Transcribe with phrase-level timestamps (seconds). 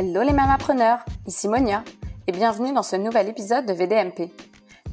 [0.00, 1.82] Hello les mamapreneurs, ici Monia
[2.28, 4.30] et bienvenue dans ce nouvel épisode de VDMP.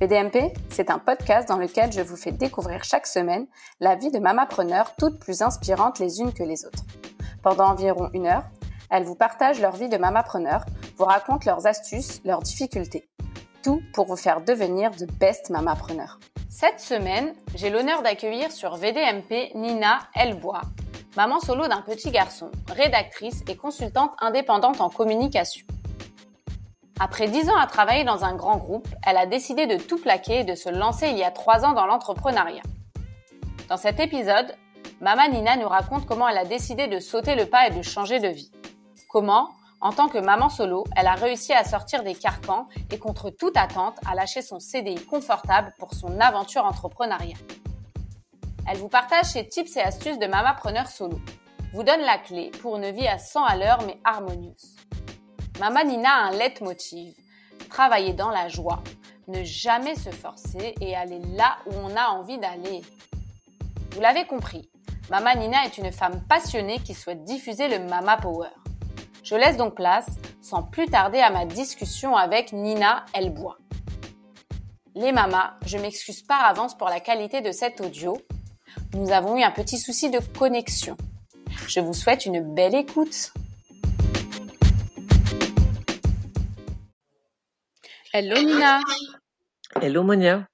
[0.02, 3.46] VDMP, c'est un podcast dans lequel je vous fais découvrir chaque semaine
[3.80, 6.84] la vie de mamapreneurs toutes plus inspirantes les unes que les autres.
[7.44, 8.46] Pendant environ une heure,
[8.90, 10.66] elles vous partagent leur vie de mamapreneurs,
[10.98, 13.08] vous racontent leurs astuces, leurs difficultés.
[13.62, 16.20] Tout pour vous faire devenir de best mamapreneurs.
[16.50, 20.62] Cette semaine, j'ai l'honneur d'accueillir sur VDMP Nina Elbois,
[21.16, 25.66] maman solo d'un petit garçon, rédactrice et consultante indépendante en communication.
[27.00, 30.40] Après dix ans à travailler dans un grand groupe, elle a décidé de tout plaquer
[30.40, 32.64] et de se lancer il y a trois ans dans l'entrepreneuriat.
[33.70, 34.56] Dans cet épisode,
[35.02, 38.20] Maman Nina nous raconte comment elle a décidé de sauter le pas et de changer
[38.20, 38.52] de vie.
[39.10, 39.50] Comment,
[39.82, 43.58] en tant que maman solo, elle a réussi à sortir des carcans et contre toute
[43.58, 47.38] attente à lâcher son CDI confortable pour son aventure entrepreneuriale.
[48.68, 51.20] Elle vous partage ses tips et astuces de mamapreneur solo,
[51.74, 54.76] vous donne la clé pour une vie à 100 à l'heure mais harmonieuse.
[55.60, 57.14] Mama Nina a un leitmotiv,
[57.70, 58.82] travailler dans la joie,
[59.28, 62.82] ne jamais se forcer et aller là où on a envie d'aller.
[63.92, 64.70] Vous l'avez compris,
[65.12, 68.50] Mama Nina est une femme passionnée qui souhaite diffuser le Mama Power.
[69.24, 70.08] Je laisse donc place,
[70.42, 73.58] sans plus tarder, à ma discussion avec Nina Elbois.
[74.96, 78.18] Les mamas, je m'excuse par avance pour la qualité de cet audio,
[78.94, 80.98] nous avons eu un petit souci de connexion.
[81.68, 83.34] Je vous souhaite une belle écoute.
[88.14, 88.80] Hello Nina.
[89.82, 90.48] Hello Monia.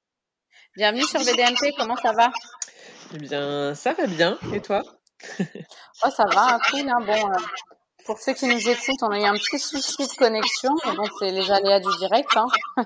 [0.76, 2.32] Bienvenue sur VDMP, comment ça va?
[3.14, 4.38] Eh bien, ça va bien.
[4.54, 4.82] Et toi?
[6.04, 6.90] Oh, ça va, cool.
[6.90, 6.98] Hein.
[7.06, 7.36] Bon, euh,
[8.06, 11.30] pour ceux qui nous écoutent, on a eu un petit souci de connexion, bon, c'est
[11.30, 12.36] les aléas du direct.
[12.36, 12.48] Hein.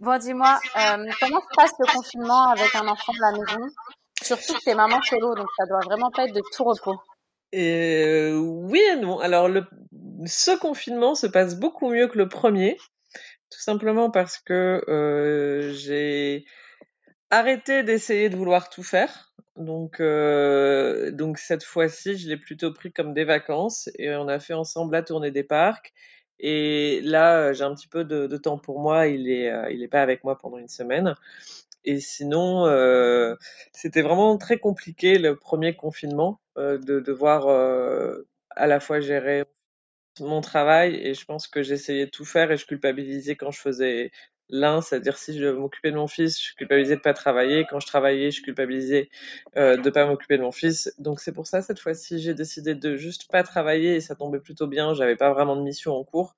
[0.00, 3.66] Bon, dis-moi, euh, comment se passe le confinement avec un enfant de la maison?
[4.22, 7.00] Surtout que t'es maman solo, donc ça doit vraiment pas être de tout repos.
[7.54, 9.18] Euh, oui et non.
[9.18, 9.48] Alors,
[10.26, 12.76] ce confinement se passe beaucoup mieux que le premier,
[13.50, 16.44] tout simplement parce que euh, j'ai
[17.30, 19.32] arrêté d'essayer de vouloir tout faire.
[19.56, 24.54] Donc, donc cette fois-ci, je l'ai plutôt pris comme des vacances et on a fait
[24.54, 25.92] ensemble la tournée des parcs.
[26.40, 29.06] Et là, j'ai un petit peu de, temps pour moi.
[29.08, 31.14] Il est, euh, il est pas avec moi pendant une semaine.
[31.84, 33.34] Et sinon, euh,
[33.72, 39.44] c'était vraiment très compliqué le premier confinement euh, de devoir euh, à la fois gérer
[40.20, 43.60] mon travail et je pense que j'essayais de tout faire et je culpabilisais quand je
[43.60, 44.10] faisais
[44.50, 47.66] l'un, c'est-à-dire si je m'occupais de mon fils, je culpabilisais de pas travailler.
[47.68, 49.10] Quand je travaillais, je culpabilisais
[49.56, 50.92] euh, de pas m'occuper de mon fils.
[50.98, 54.40] Donc c'est pour ça cette fois-ci j'ai décidé de juste pas travailler et ça tombait
[54.40, 54.94] plutôt bien.
[54.94, 56.36] J'avais pas vraiment de mission en cours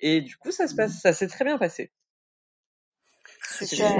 [0.00, 1.92] et du coup ça se passe, ça s'est très bien passé.
[3.42, 3.90] Super,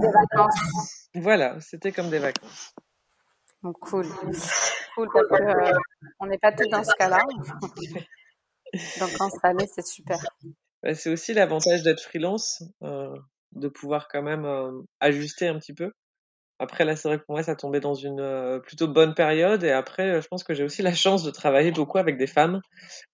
[0.00, 1.08] des vacances.
[1.14, 2.74] Voilà, c'était comme des vacances.
[3.62, 4.06] Donc, cool,
[4.94, 5.78] cool parce que euh,
[6.18, 7.20] on n'est pas tous dans ce cas-là.
[9.00, 10.18] Donc quand ça allait, c'est super.
[10.82, 13.14] Bah, c'est aussi l'avantage d'être freelance, euh,
[13.52, 14.70] de pouvoir quand même euh,
[15.00, 15.92] ajuster un petit peu.
[16.58, 19.64] Après, là, c'est vrai que pour moi, ça tombait dans une euh, plutôt bonne période.
[19.64, 22.60] Et après, je pense que j'ai aussi la chance de travailler beaucoup avec des femmes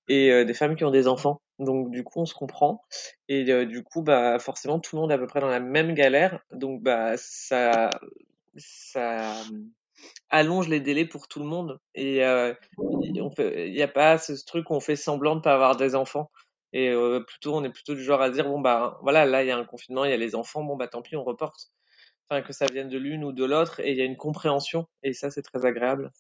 [0.09, 1.41] et des femmes qui ont des enfants.
[1.61, 2.83] Donc, du coup, on se comprend.
[3.29, 5.95] Et du coup, bah, forcément, tout le monde est à peu près dans la même
[5.95, 6.41] galère.
[6.53, 7.91] Donc, bah, ça,
[8.57, 9.35] ça
[10.31, 11.79] allonge les délais pour tout le monde.
[11.95, 15.95] Et il n'y a pas ce truc où on fait semblant de pas avoir des
[15.95, 16.31] enfants.
[16.73, 19.49] Et euh, plutôt, on est plutôt du genre à dire bon bah voilà, là il
[19.49, 21.71] y a un confinement, il y a les enfants, bon bah tant pis, on reporte.
[22.29, 24.87] Enfin que ça vienne de l'une ou de l'autre, et il y a une compréhension,
[25.03, 26.11] et ça c'est très agréable.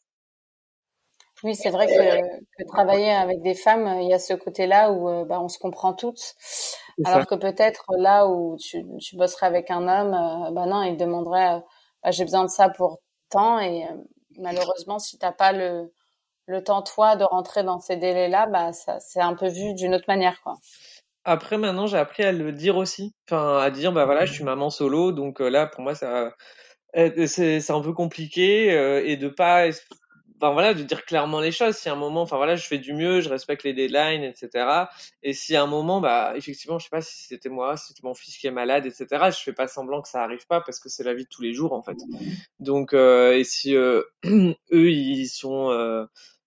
[1.42, 5.26] Oui, c'est vrai que, que, travailler avec des femmes, il y a ce côté-là où
[5.26, 6.34] bah, on se comprend toutes.
[7.04, 10.96] Alors que peut-être là où tu, tu, bosserais avec un homme, euh, bah non, il
[10.96, 11.60] demanderait
[12.02, 13.96] bah, j'ai besoin de ça pour tant, et euh,
[14.38, 15.92] malheureusement, si t'as pas le,
[16.46, 19.94] le temps toi de rentrer dans ces délais-là, bah ça c'est un peu vu d'une
[19.94, 20.54] autre manière quoi.
[21.24, 24.44] Après maintenant j'ai appris à le dire aussi, enfin à dire bah voilà je suis
[24.44, 26.32] maman solo donc euh, là pour moi ça
[26.96, 29.66] euh, c'est c'est un peu compliqué euh, et de pas
[30.36, 31.74] enfin voilà de dire clairement les choses.
[31.74, 34.84] Si à un moment enfin voilà je fais du mieux je respecte les deadlines etc
[35.24, 38.06] et si à un moment bah effectivement je sais pas si c'était moi si c'était
[38.06, 40.78] mon fils qui est malade etc je fais pas semblant que ça arrive pas parce
[40.78, 41.96] que c'est la vie de tous les jours en fait.
[42.60, 44.06] Donc et si eux
[44.72, 46.06] ils sont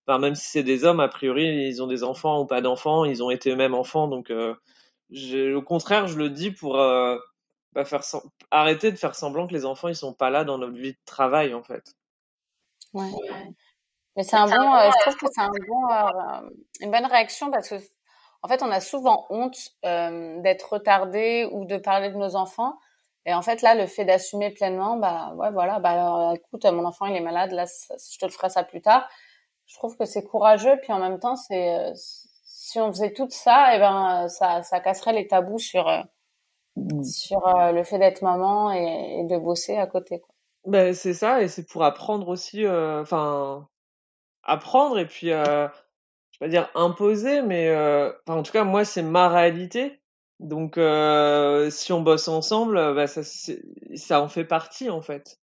[0.09, 3.05] Enfin, même si c'est des hommes, a priori, ils ont des enfants ou pas d'enfants,
[3.05, 4.07] ils ont été eux-mêmes enfants.
[4.07, 4.55] Donc, euh,
[5.53, 7.15] au contraire, je le dis pour euh,
[7.73, 8.01] bah, faire
[8.49, 10.99] arrêter de faire semblant que les enfants ils sont pas là dans notre vie de
[11.05, 11.93] travail, en fait.
[12.95, 13.11] Ouais.
[14.15, 17.51] Mais c'est un bon, euh, je trouve que c'est un bon, euh, une bonne réaction
[17.51, 17.75] parce que,
[18.41, 22.79] en fait, on a souvent honte euh, d'être retardé ou de parler de nos enfants.
[23.27, 26.85] Et en fait, là, le fait d'assumer pleinement, bah ouais, voilà, bah alors, écoute, mon
[26.85, 29.07] enfant il est malade, là, je te le ferai ça plus tard
[29.69, 33.73] Je trouve que c'est courageux, puis en même temps, c'est si on faisait tout ça,
[33.73, 35.87] et eh ben ça, ça casserait les tabous sur
[36.75, 37.03] mmh.
[37.03, 40.19] sur le fait d'être maman et, de bosser à côté.
[40.19, 40.33] Quoi.
[40.65, 43.67] Ben c'est ça, et c'est pour apprendre aussi, enfin
[44.43, 45.67] apprendre et puis euh,
[46.31, 47.71] je vais pas dire imposer, mais
[48.27, 50.01] en tout cas moi c'est ma réalité.
[50.39, 50.79] Donc
[51.71, 55.39] si on bosse ensemble, bah, ça ça en fait partie en fait.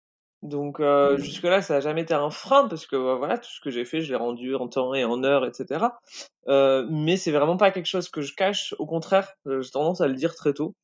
[0.44, 1.20] Donc euh, mmh.
[1.20, 3.70] jusque là, ça a jamais été un frein parce que bah, voilà, tout ce que
[3.70, 5.86] j'ai fait, je l'ai rendu en temps et en heure, etc.
[6.48, 8.74] Euh, mais c'est vraiment pas quelque chose que je cache.
[8.78, 10.74] Au contraire, euh, j'ai tendance à le dire très tôt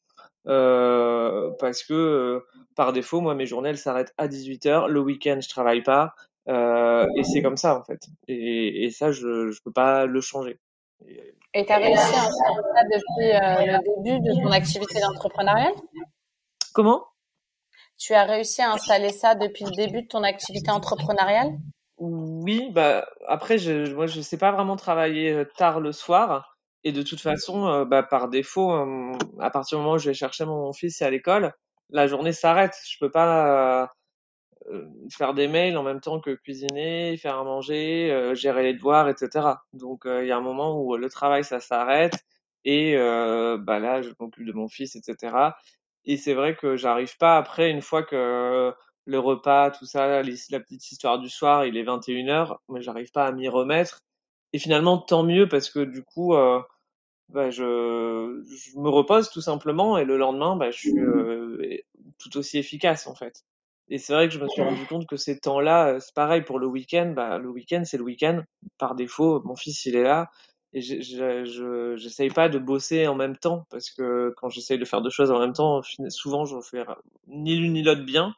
[0.48, 2.40] euh, parce que euh,
[2.74, 6.14] par défaut, moi, mes journées elles s'arrêtent à 18 h Le week-end, je travaille pas
[6.48, 8.00] et c'est comme ça en fait.
[8.28, 10.58] Et, et ça, je je peux pas le changer.
[11.52, 15.72] Et tu as réussi à faire ça depuis le début de ton activité d'entrepreneuriat?
[16.72, 17.09] Comment?
[18.00, 21.50] Tu as réussi à installer ça depuis le début de ton activité entrepreneuriale?
[21.98, 26.56] Oui, bah après, je, moi, je sais pas vraiment travailler euh, tard le soir.
[26.82, 30.08] Et de toute façon, euh, bah, par défaut, euh, à partir du moment où je
[30.08, 31.52] vais chercher mon fils à l'école,
[31.90, 32.74] la journée s'arrête.
[32.88, 33.92] Je peux pas
[35.10, 39.48] faire des mails en même temps que cuisiner, faire à manger, gérer les devoirs, etc.
[39.72, 42.14] Donc il y a un moment où le travail ça s'arrête
[42.64, 45.54] et bah là je m'occupe de mon fils, etc.
[46.04, 48.72] Et c'est vrai que j'arrive pas après, une fois que
[49.04, 53.26] le repas, tout ça, la petite histoire du soir, il est 21h, mais j'arrive pas
[53.26, 53.98] à m'y remettre.
[54.52, 56.60] Et finalement, tant mieux parce que du coup, euh,
[57.28, 61.78] bah, je, je, me repose tout simplement et le lendemain, bah, je suis euh,
[62.18, 63.44] tout aussi efficace en fait.
[63.88, 66.60] Et c'est vrai que je me suis rendu compte que ces temps-là, c'est pareil pour
[66.60, 67.12] le week-end.
[67.14, 68.42] Bah, le week-end, c'est le week-end.
[68.78, 70.30] Par défaut, mon fils, il est là
[70.72, 75.02] et je j'essaye pas de bosser en même temps parce que quand j'essaye de faire
[75.02, 76.84] deux choses en même temps souvent je fais
[77.26, 78.34] ni l'une ni l'autre bien.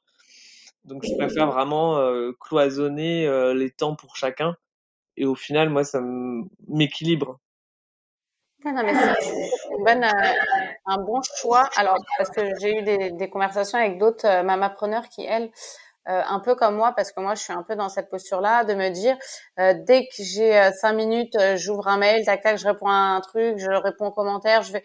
[0.85, 4.57] Donc je préfère vraiment euh, cloisonner euh, les temps pour chacun.
[5.17, 6.01] Et au final moi ça
[6.69, 7.39] m'équilibre.
[8.65, 10.09] Non, mais c'est euh,
[10.87, 11.69] un bon choix.
[11.77, 15.51] Alors, parce que j'ai eu des, des conversations avec d'autres mamapreneurs qui, elles,
[16.09, 18.65] euh, un peu comme moi, parce que moi, je suis un peu dans cette posture-là,
[18.65, 19.17] de me dire,
[19.61, 22.93] euh, dès que j'ai euh, cinq minutes, j'ouvre un mail, tac, tac, je réponds à
[22.93, 24.85] un truc, je réponds aux commentaires, je vais...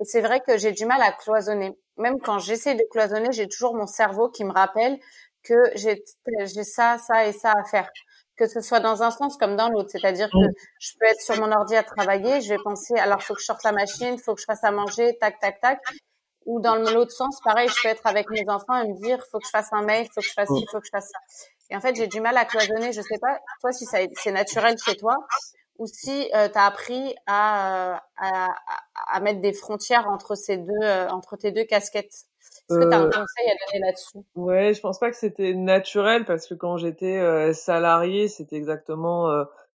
[0.00, 1.78] Et c'est vrai que j'ai du mal à cloisonner.
[1.96, 4.98] Même quand j'essaie de cloisonner, j'ai toujours mon cerveau qui me rappelle
[5.42, 6.02] que j'ai
[6.64, 7.88] ça, ça et ça à faire.
[8.36, 9.88] Que ce soit dans un sens comme dans l'autre.
[9.90, 10.46] C'est-à-dire que
[10.78, 13.46] je peux être sur mon ordi à travailler, je vais penser, alors faut que je
[13.46, 15.80] sorte la machine, faut que je fasse à manger, tac, tac, tac.
[16.46, 19.38] Ou dans l'autre sens, pareil, je peux être avec mes enfants et me dire, faut
[19.38, 21.18] que je fasse un mail, faut que je fasse ci, faut que je fasse ça.
[21.70, 22.92] Et en fait, j'ai du mal à cloisonner.
[22.92, 25.16] Je sais pas, toi, si c'est naturel chez toi,
[25.78, 28.54] ou si euh, tu as appris à, à,
[29.08, 32.14] à, mettre des frontières entre ces deux, euh, entre tes deux casquettes.
[32.70, 34.18] Est-ce que tu as un euh, conseil à donner là-dessus?
[34.34, 39.28] Ouais, je pense pas que c'était naturel parce que quand j'étais euh, salarié, c'était exactement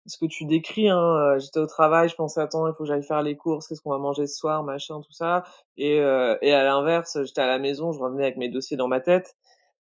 [0.07, 2.86] ce que tu décris, hein, euh, j'étais au travail, je pensais attends, il faut que
[2.86, 5.44] j'aille faire les courses, qu'est-ce qu'on va manger ce soir, machin, tout ça.
[5.77, 8.88] Et, euh, et à l'inverse, j'étais à la maison, je revenais avec mes dossiers dans
[8.88, 9.36] ma tête.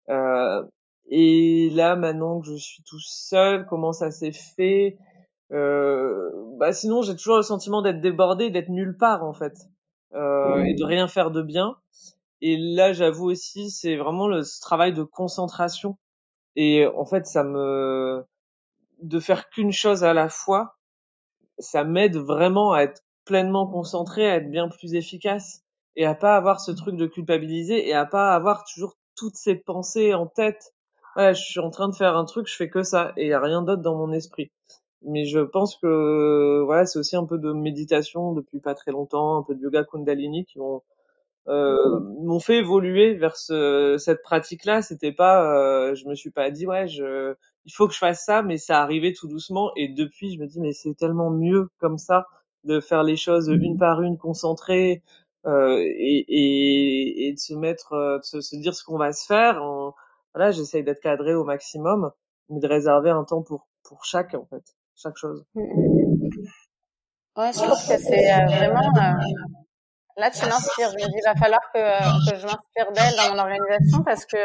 [0.10, 0.63] Euh,
[1.10, 4.98] et là, maintenant que je suis tout seul, comment ça s'est fait?
[5.51, 9.54] Euh, Bah sinon, j'ai toujours le sentiment d'être débordé, d'être nulle part en fait,
[10.13, 11.77] euh, et de rien faire de bien.
[12.42, 15.98] Et là, j'avoue aussi, c'est vraiment le travail de concentration.
[16.56, 18.24] Et en fait, ça me
[19.01, 20.77] de faire qu'une chose à la fois,
[21.60, 25.63] ça m'aide vraiment à être pleinement concentré, à être bien plus efficace
[25.96, 29.55] et à pas avoir ce truc de culpabiliser et à pas avoir toujours toutes ces
[29.55, 30.74] pensées en tête.
[31.17, 33.34] je suis en train de faire un truc, je fais que ça et il y
[33.34, 34.51] a rien d'autre dans mon esprit.
[35.03, 39.38] Mais je pense que voilà, c'est aussi un peu de méditation depuis pas très longtemps,
[39.38, 40.81] un peu de yoga kundalini qui vont
[41.48, 44.81] euh, m'ont fait évoluer vers ce, cette pratique-là.
[44.81, 48.25] C'était pas, euh, je me suis pas dit ouais, je, il faut que je fasse
[48.25, 49.72] ça, mais ça arrivait tout doucement.
[49.75, 52.27] Et depuis, je me dis mais c'est tellement mieux comme ça
[52.63, 55.03] de faire les choses une par une, concentrées
[55.45, 59.13] euh, et, et, et, de se mettre, euh, de se, se dire ce qu'on va
[59.13, 59.62] se faire.
[59.62, 59.93] En,
[60.34, 62.12] voilà, j'essaye d'être cadré au maximum,
[62.50, 64.63] mais de réserver un temps pour pour chaque en fait,
[64.95, 65.45] chaque chose.
[65.55, 68.91] Ouais, je trouve que c'est euh, vraiment
[70.17, 70.91] Là, tu m'inspires.
[70.91, 74.25] Je me dis, il va falloir que, que je m'inspire d'elle dans mon organisation parce
[74.25, 74.38] que,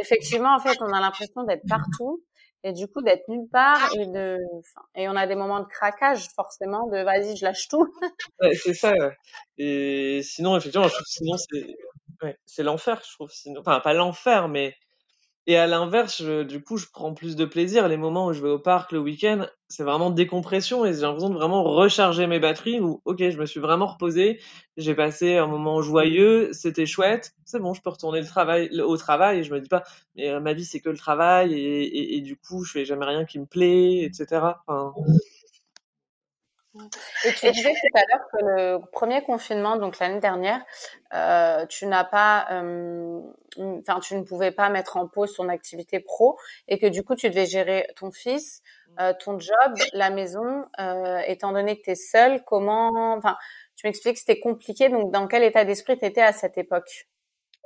[0.00, 2.20] effectivement, en fait, on a l'impression d'être partout
[2.64, 4.38] et du coup d'être nulle part et de,
[4.94, 7.86] et on a des moments de craquage forcément de vas-y, je lâche tout.
[8.40, 8.92] ouais, c'est ça.
[8.92, 9.16] Ouais.
[9.58, 11.76] Et sinon, effectivement, je trouve sinon c'est,
[12.22, 13.30] ouais, c'est l'enfer, je trouve.
[13.30, 14.74] Sinon, enfin, pas l'enfer, mais
[15.50, 17.88] Et à l'inverse, du coup, je prends plus de plaisir.
[17.88, 21.30] Les moments où je vais au parc le week-end, c'est vraiment décompression et j'ai l'impression
[21.30, 24.40] de vraiment recharger mes batteries où, ok, je me suis vraiment reposée.
[24.76, 27.32] J'ai passé un moment joyeux, c'était chouette.
[27.46, 29.84] C'est bon, je peux retourner le travail, au travail et je me dis pas,
[30.16, 33.24] mais euh, ma vie c'est que le travail et, du coup, je fais jamais rien
[33.24, 34.40] qui me plaît, etc.
[37.24, 40.62] et tu disais tout à l'heure que le premier confinement, donc l'année dernière,
[41.14, 43.20] euh, tu n'as pas, euh,
[43.58, 47.14] enfin, tu ne pouvais pas mettre en pause ton activité pro et que du coup,
[47.14, 48.62] tu devais gérer ton fils,
[49.00, 53.36] euh, ton job, la maison, euh, étant donné que tu es seule, comment, enfin,
[53.76, 57.06] tu m'expliques que c'était compliqué, donc dans quel état d'esprit tu étais à cette époque?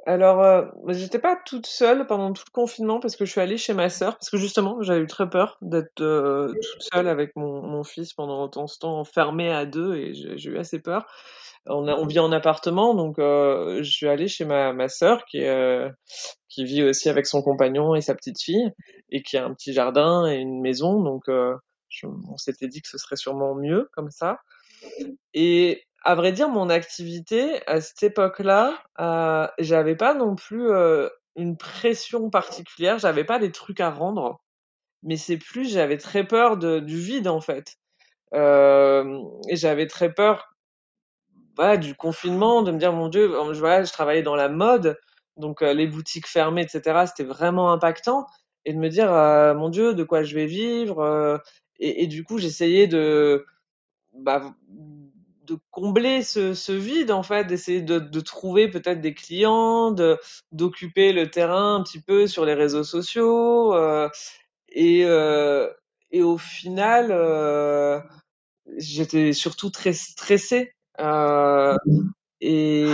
[0.07, 3.57] Alors, euh, j'étais pas toute seule pendant tout le confinement parce que je suis allée
[3.57, 7.37] chez ma sœur parce que justement j'avais eu très peur d'être euh, toute seule avec
[7.37, 11.07] mon, mon fils pendant autant ce temps enfermé à deux et j'ai eu assez peur.
[11.67, 15.25] On, a, on vit en appartement donc euh, je suis allée chez ma, ma sœur
[15.27, 15.89] qui euh,
[16.49, 18.73] qui vit aussi avec son compagnon et sa petite fille
[19.11, 21.55] et qui a un petit jardin et une maison donc euh,
[21.89, 24.39] je, on s'était dit que ce serait sûrement mieux comme ça.
[25.35, 31.09] Et à vrai dire, mon activité à cette époque-là, euh, j'avais pas non plus euh,
[31.37, 34.41] une pression particulière, j'avais pas des trucs à rendre,
[35.03, 37.77] mais c'est plus j'avais très peur de, du vide en fait,
[38.35, 40.53] euh, j'avais très peur
[41.57, 44.99] voilà, du confinement, de me dire mon Dieu, voilà, je travaillais dans la mode,
[45.37, 47.05] donc euh, les boutiques fermées, etc.
[47.07, 48.27] C'était vraiment impactant,
[48.65, 51.39] et de me dire euh, mon Dieu, de quoi je vais vivre, euh,
[51.79, 53.45] et, et, du coup j'essayais de
[54.15, 54.55] bah,
[55.71, 60.19] combler ce, vide en fait, d'essayer de, trouver peut-être des clients, de
[60.53, 64.09] d'occuper le terrain un petit peu sur les réseaux sociaux euh,
[64.69, 65.69] et euh,
[66.11, 68.01] et au final euh,
[68.77, 70.75] j'étais surtout très stressée
[72.41, 72.87] et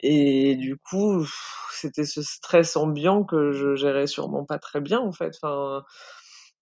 [0.00, 1.26] et du coup
[1.72, 5.34] c'était ce stress ambiant que je gérais sûrement pas très bien en fait.
[5.42, 5.84] Enfin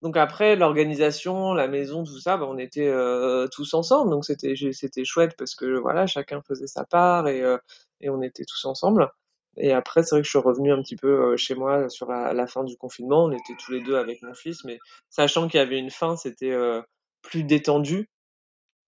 [0.01, 4.55] donc après l'organisation, la maison, tout ça, bah, on était euh, tous ensemble, donc c'était
[4.73, 7.57] c'était chouette parce que voilà, chacun faisait sa part et euh,
[8.01, 9.11] et on était tous ensemble.
[9.57, 12.07] Et après, c'est vrai que je suis revenue un petit peu euh, chez moi sur
[12.09, 13.25] la, fin du confinement.
[13.25, 14.79] On était tous les deux avec mon fils, mais
[15.09, 16.81] sachant qu'il y avait une fin, c'était euh,
[17.21, 18.09] plus détendu.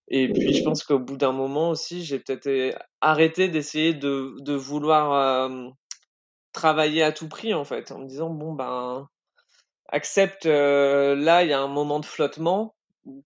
[0.09, 4.53] Et puis je pense qu'au bout d'un moment aussi, j'ai peut-être arrêté d'essayer de de
[4.53, 5.69] vouloir euh,
[6.53, 9.07] travailler à tout prix en fait, en me disant bon ben
[9.89, 12.75] accepte, euh, là, il y a un moment de flottement,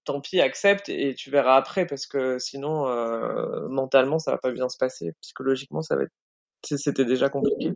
[0.05, 4.51] tant pis, accepte et tu verras après parce que sinon, euh, mentalement, ça va pas
[4.51, 5.13] bien se passer.
[5.21, 6.13] Psychologiquement, ça va être,
[6.63, 7.73] c'était déjà compliqué.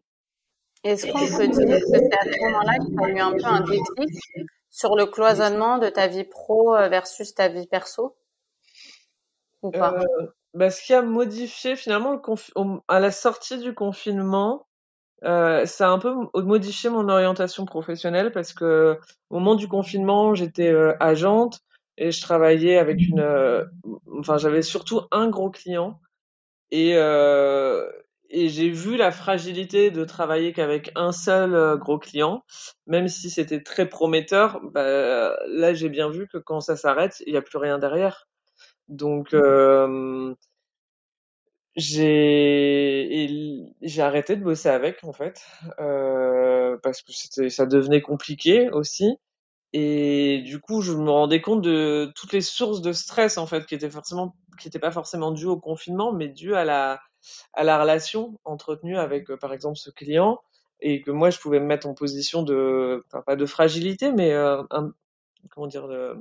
[0.84, 3.46] Est-ce qu'on peut dire que c'est à ce moment-là qu'il y a eu un peu
[3.46, 4.20] un déclic
[4.72, 8.18] sur le cloisonnement de ta vie pro euh, versus ta vie perso?
[9.62, 9.94] Ou pas?
[9.94, 14.68] Euh, bah, Ce qui a modifié finalement le à la sortie du confinement,
[15.24, 18.98] euh, ça a un peu modifié mon orientation professionnelle parce que
[19.30, 21.60] au moment du confinement, j'étais euh, agente
[21.98, 23.66] et je travaillais avec une, euh,
[24.20, 26.00] enfin j'avais surtout un gros client
[26.72, 27.90] et euh,
[28.30, 32.44] et j'ai vu la fragilité de travailler qu'avec un seul gros client,
[32.88, 34.62] même si c'était très prometteur.
[34.64, 38.30] Bah, là, j'ai bien vu que quand ça s'arrête, il n'y a plus rien derrière.
[38.88, 39.34] Donc
[41.76, 45.46] j'ai arrêté de bosser avec en fait
[45.80, 49.18] euh, parce que ça devenait compliqué aussi.
[49.74, 53.66] Et du coup je me rendais compte de toutes les sources de stress en fait
[53.66, 57.00] qui étaient forcément qui étaient pas forcément dues au confinement mais dues à la
[57.54, 60.40] à la relation entretenue avec euh, par exemple ce client.
[60.82, 64.64] Et que moi je pouvais me mettre en position de pas de fragilité mais euh,
[65.52, 66.16] comment dire de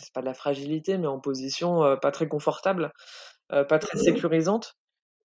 [0.00, 2.92] c'est pas de la fragilité mais en position euh, pas très confortable
[3.68, 4.74] pas très sécurisante.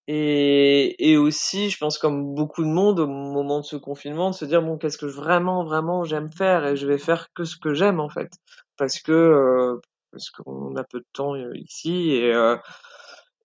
[0.07, 4.35] Et, et aussi, je pense comme beaucoup de monde au moment de ce confinement, de
[4.35, 7.57] se dire bon, qu'est-ce que vraiment, vraiment j'aime faire et je vais faire que ce
[7.57, 8.29] que j'aime en fait,
[8.77, 9.81] parce que euh,
[10.11, 12.55] parce qu'on a peu de temps euh, ici et euh,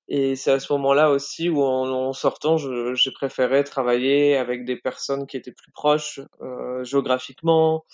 [0.08, 4.76] et c'est à ce moment-là aussi où en, en sortant, j'ai préféré travailler avec des
[4.76, 7.84] personnes qui étaient plus proches euh, géographiquement,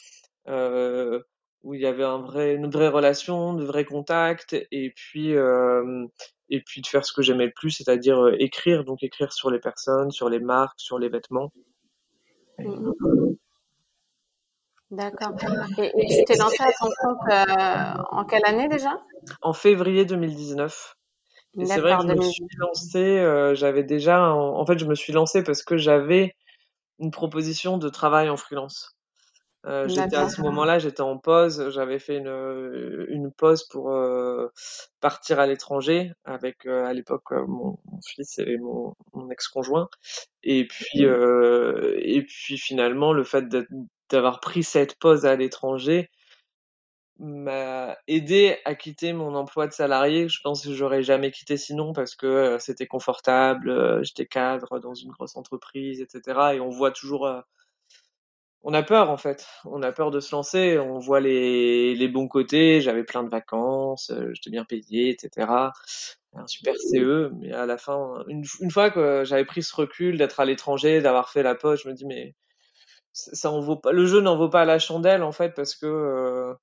[0.48, 1.20] euh,
[1.62, 6.06] où il y avait un vrai, une vraie relation, de vrais contacts, et puis euh,
[6.50, 9.50] et puis de faire ce que j'aimais le plus, c'est-à-dire euh, écrire, donc écrire sur
[9.50, 11.52] les personnes, sur les marques, sur les vêtements.
[12.58, 12.92] Mmh.
[14.90, 15.34] D'accord.
[15.76, 18.98] Et, et, tu t'es lancé à ton compte euh, en quelle année déjà?
[19.42, 20.96] En février 2019.
[21.58, 24.86] Et c'est vrai que je me suis lancée, euh, j'avais déjà, en, en, fait, je
[24.86, 26.34] me suis lancée parce que j'avais
[26.98, 28.97] une proposition de travail en freelance.
[29.68, 31.70] Euh, j'étais à ce moment-là, j'étais en pause.
[31.70, 34.48] J'avais fait une, une pause pour euh,
[35.00, 39.88] partir à l'étranger avec euh, à l'époque mon, mon, fils et mon, mon ex-conjoint.
[40.42, 43.44] Et puis et puis finalement, le fait
[44.10, 46.08] d'avoir pris cette pause à l'étranger
[47.20, 50.28] m'a aidé à quitter mon emploi de salarié.
[50.28, 55.10] Je pense que j'aurais jamais quitté sinon parce que c'était confortable, j'étais cadre dans une
[55.10, 56.52] grosse entreprise, etc.
[56.54, 57.28] Et on voit toujours
[58.68, 59.46] on a peur en fait.
[59.64, 60.78] On a peur de se lancer.
[60.78, 62.82] On voit les, bons côtés.
[62.82, 65.70] J'avais plein de vacances, euh, j'étais bien payé, etc.
[66.34, 70.38] Un super CE, mais à la fin, une, fois que j'avais pris ce recul d'être
[70.38, 72.34] à l'étranger, d'avoir fait la poche, je me dis mais
[73.12, 73.92] ça en vaut pas.
[73.92, 76.54] Le jeu n'en vaut pas la chandelle en fait parce que euh,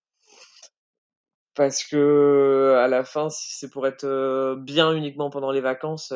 [1.55, 6.13] parce que à la fin, si c'est pour être euh, bien uniquement pendant les vacances,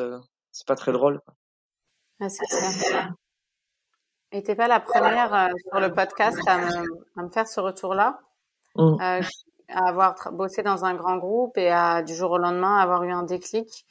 [0.52, 1.20] c'est pas très drôle.
[2.20, 3.12] Ah, c'est clair.
[4.32, 6.84] Et t'es pas la première euh, sur le podcast à me,
[7.16, 8.20] à me faire ce retour-là,
[8.76, 8.82] mm.
[8.82, 9.22] euh,
[9.68, 13.10] à avoir bossé dans un grand groupe et à du jour au lendemain avoir eu
[13.10, 13.86] un déclic,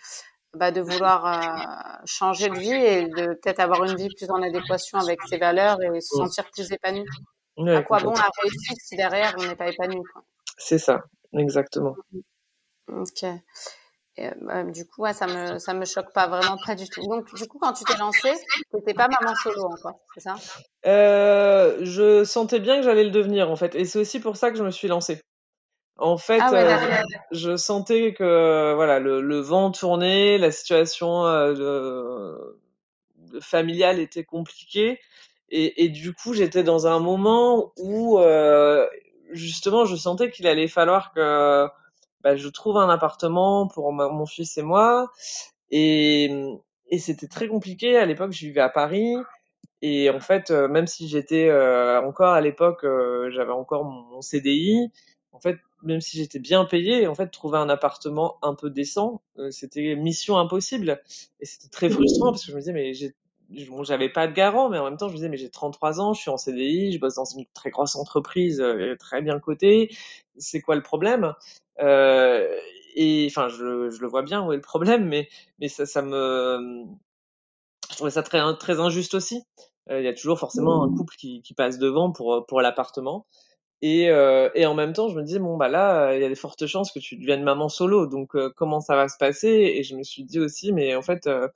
[0.54, 4.42] bah, de vouloir euh, changer de vie et de peut-être avoir une vie plus en
[4.42, 6.26] adéquation avec ses valeurs et se mm.
[6.26, 7.06] sentir plus épanoui.
[7.68, 10.02] à quoi bon la réussite si derrière on n'est pas épanoui
[10.58, 11.02] C'est ça,
[11.34, 11.96] exactement.
[12.88, 13.26] Ok.
[14.20, 17.02] Euh, du coup, ouais, ça me ça me choque pas vraiment pas du tout.
[17.02, 18.34] Donc du coup, quand tu t'es lancée,
[18.72, 20.36] t'étais pas maman solo encore, c'est ça?
[20.86, 24.52] Euh, Je sentais bien que j'allais le devenir en fait, et c'est aussi pour ça
[24.52, 25.22] que je me suis lancée.
[25.98, 31.26] En fait, ah euh, je sentais que voilà le, le vent tournait, la situation
[33.42, 35.00] familiale était compliquée,
[35.50, 38.88] et, et du coup, j'étais dans un moment où euh,
[39.32, 41.68] justement, je sentais qu'il allait falloir que
[42.22, 45.12] bah, je trouve un appartement pour mon fils et moi.
[45.72, 46.32] Et,
[46.88, 47.98] et c'était très compliqué.
[47.98, 49.16] À l'époque, je vivais à Paris.
[49.82, 54.22] Et en fait, euh, même si j'étais euh, encore à l'époque, euh, j'avais encore mon,
[54.22, 54.92] CDI.
[55.32, 59.22] En fait, même si j'étais bien payé, en fait, trouver un appartement un peu décent,
[59.52, 61.02] c'était mission impossible.
[61.40, 63.14] Et c'était très frustrant parce que je me disais, mais j'ai
[63.68, 66.02] bon, j'avais pas de garant, mais en même temps, je me disais, mais j'ai 33
[66.02, 68.62] ans, je suis en CDI, je bosse dans une très grosse entreprise,
[69.00, 69.96] très bien cotée.
[70.38, 71.34] C'est quoi le problème?
[71.69, 75.86] euh, et enfin, je, je, le vois bien où est le problème, mais mais ça,
[75.86, 76.86] ça me,
[77.90, 79.44] je trouvais ça très très injuste aussi.
[79.90, 83.26] Euh, il y a toujours forcément un couple qui, qui passe devant pour pour l'appartement.
[83.82, 86.30] Et, euh, et en même temps, je me dis bon bah là, il y a
[86.30, 88.08] des fortes chances que tu deviennes maman solo.
[88.08, 89.50] Donc euh, comment ça va se passer?
[89.50, 91.48] Et je me suis dit aussi, mais en fait, euh,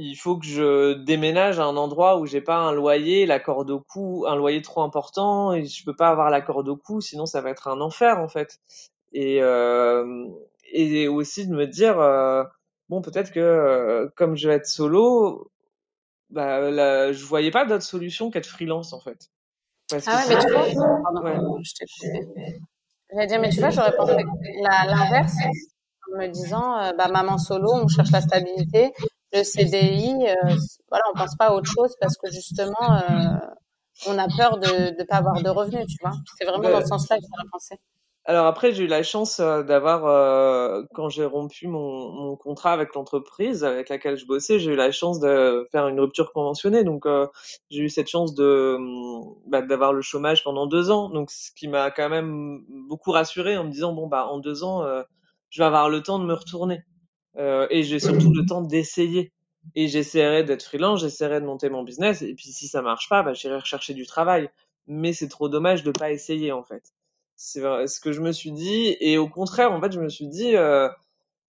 [0.00, 3.70] il faut que je déménage à un endroit où j'ai pas un loyer, la corde
[3.70, 7.00] au cou, un loyer trop important, et je peux pas avoir la corde au cou,
[7.00, 8.60] sinon ça va être un enfer en fait.
[9.12, 10.26] Et euh,
[10.72, 12.44] et aussi de me dire euh,
[12.88, 15.50] bon peut-être que euh, comme je vais être solo,
[16.30, 19.30] bah là, je voyais pas d'autre solution qu'être freelance en fait.
[19.90, 20.66] Parce ah ouais, mais tu vois,
[21.62, 24.14] je t'ai dire, mais tu vois, j'aurais pensé
[24.60, 25.34] l'inverse
[26.12, 28.92] en me disant, bah, maman solo, on cherche la stabilité,
[29.32, 30.54] le CDI, euh,
[30.88, 33.36] voilà, on pense pas à autre chose parce que justement, euh,
[34.06, 36.12] on a peur de ne pas avoir de revenus, tu vois.
[36.38, 37.76] C'est vraiment dans ce sens-là que j'ai pensé.
[38.28, 42.74] Alors après, j'ai eu la chance euh, d'avoir, euh, quand j'ai rompu mon, mon, contrat
[42.74, 46.84] avec l'entreprise avec laquelle je bossais, j'ai eu la chance de faire une rupture conventionnée.
[46.84, 47.26] Donc euh,
[47.70, 48.76] j'ai eu cette chance de
[49.46, 51.08] bah, d'avoir le chômage pendant deux ans.
[51.08, 54.62] Donc ce qui m'a quand même beaucoup rassuré en me disant bon bah en deux
[54.62, 54.84] ans,
[55.48, 56.82] je vais avoir le temps de me retourner.
[57.38, 59.32] Euh, et j'ai surtout le temps d'essayer.
[59.74, 62.22] Et j'essaierai d'être freelance, j'essaierai de monter mon business.
[62.22, 64.50] Et puis si ça marche pas, bah, j'irai rechercher du travail.
[64.86, 66.82] Mais c'est trop dommage de pas essayer en fait.
[67.36, 68.96] C'est ce que je me suis dit.
[69.00, 70.88] Et au contraire, en fait, je me suis dit, euh,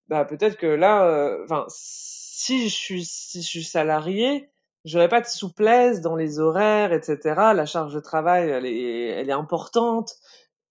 [0.09, 4.49] bah peut-être que là, euh, enfin, si je suis si je suis salarié,
[4.85, 7.19] j'aurais pas de souplesse dans les horaires, etc.
[7.55, 10.15] La charge de travail, elle est elle est importante.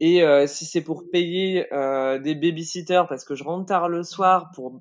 [0.00, 4.02] Et euh, si c'est pour payer euh, des babysitters parce que je rentre tard le
[4.04, 4.81] soir pour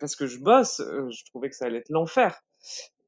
[0.00, 2.42] parce que je bosse, euh, je trouvais que ça allait être l'enfer.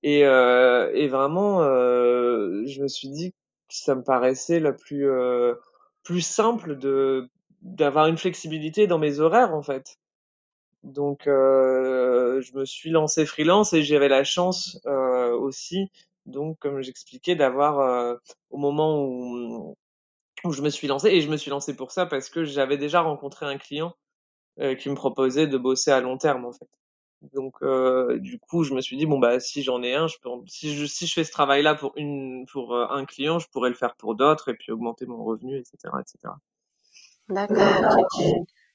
[0.03, 5.09] Et, euh, et vraiment, euh, je me suis dit que ça me paraissait la plus
[5.11, 5.55] euh,
[6.05, 7.29] plus simple de
[7.63, 9.99] d'avoir une flexibilité dans mes horaires en fait.
[10.85, 15.91] Donc, je me suis lancé freelance et j'avais la chance aussi,
[16.27, 18.19] donc comme j'expliquais, d'avoir
[18.51, 19.77] au moment où
[20.45, 22.79] où je me suis lancé et je me suis lancé pour ça parce que j'avais
[22.79, 24.08] déjà rencontré un client euh,
[24.79, 26.69] qui me proposait de bosser à long terme en fait.
[27.35, 30.17] Donc euh, du coup, je me suis dit bon bah si j'en ai un, je
[30.23, 33.49] peux si je si je fais ce travail-là pour une pour euh, un client, je
[33.49, 36.35] pourrais le faire pour d'autres et puis augmenter mon revenu, etc., etc.
[37.29, 37.67] D'accord.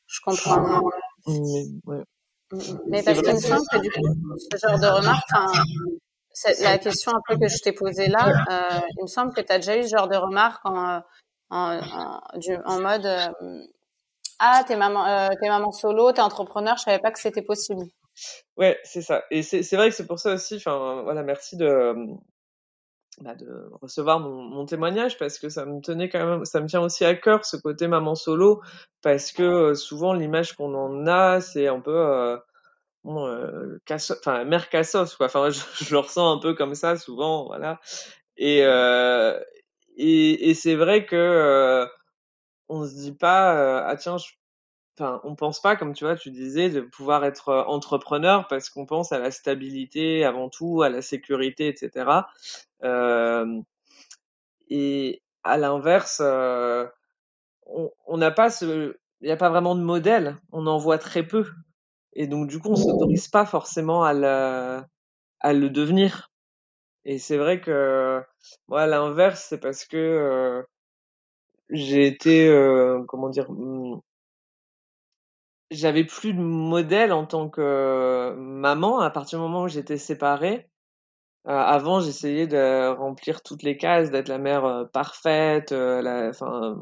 [0.06, 0.84] Je comprends.
[1.26, 2.04] Mais, ouais.
[2.88, 5.30] Mais parce qu'il me semble que du coup, ce genre de remarque,
[6.60, 9.52] la question un peu que je t'ai posée là, euh, il me semble que tu
[9.54, 11.02] as déjà eu ce genre de remarques en,
[11.50, 13.08] en, en, mode
[14.46, 17.84] Ah, t'es maman, euh, t'es maman solo, t'es entrepreneur, je savais pas que c'était possible.
[18.58, 19.24] Ouais, c'est ça.
[19.32, 21.96] Et c'est vrai que c'est pour ça aussi, enfin, voilà, merci de,
[23.22, 26.82] bah, de recevoir mon, témoignage parce que ça me tenait quand même, ça me tient
[26.82, 28.62] aussi à cœur ce côté maman solo
[29.02, 32.38] parce que euh, souvent l'image qu'on en a, c'est un peu, euh,
[33.06, 33.80] euh,
[34.46, 35.28] mère cassos, quoi.
[35.28, 37.80] Enfin, je, le ressens un peu comme ça souvent, voilà.
[38.36, 38.60] Et,
[39.96, 41.88] et, c'est vrai que
[42.74, 44.18] on se dit pas, ah tiens,
[44.98, 48.70] enfin, on pense pas, comme tu vois, tu disais, de pouvoir être euh, entrepreneur parce
[48.70, 52.22] qu'on pense à la stabilité avant tout, à la sécurité, etc.
[52.84, 53.62] Euh,
[54.70, 56.86] et à l'inverse, euh,
[57.66, 61.24] on n'a pas ce, il n'y a pas vraiment de modèle, on en voit très
[61.24, 61.46] peu,
[62.14, 64.84] et donc du coup, on s'autorise pas forcément à le,
[65.40, 66.32] à le devenir.
[67.06, 68.22] Et c'est vrai que
[68.68, 70.64] moi, à l'inverse, c'est parce que euh,
[71.70, 74.00] j'ai été, euh, comment dire, hmm,
[75.72, 80.70] j'avais plus de modèle en tant que maman à partir du moment où j'étais séparée.
[81.48, 86.30] Euh, avant, j'essayais de remplir toutes les cases, d'être la mère euh, parfaite, euh, la,
[86.30, 86.78] enfin,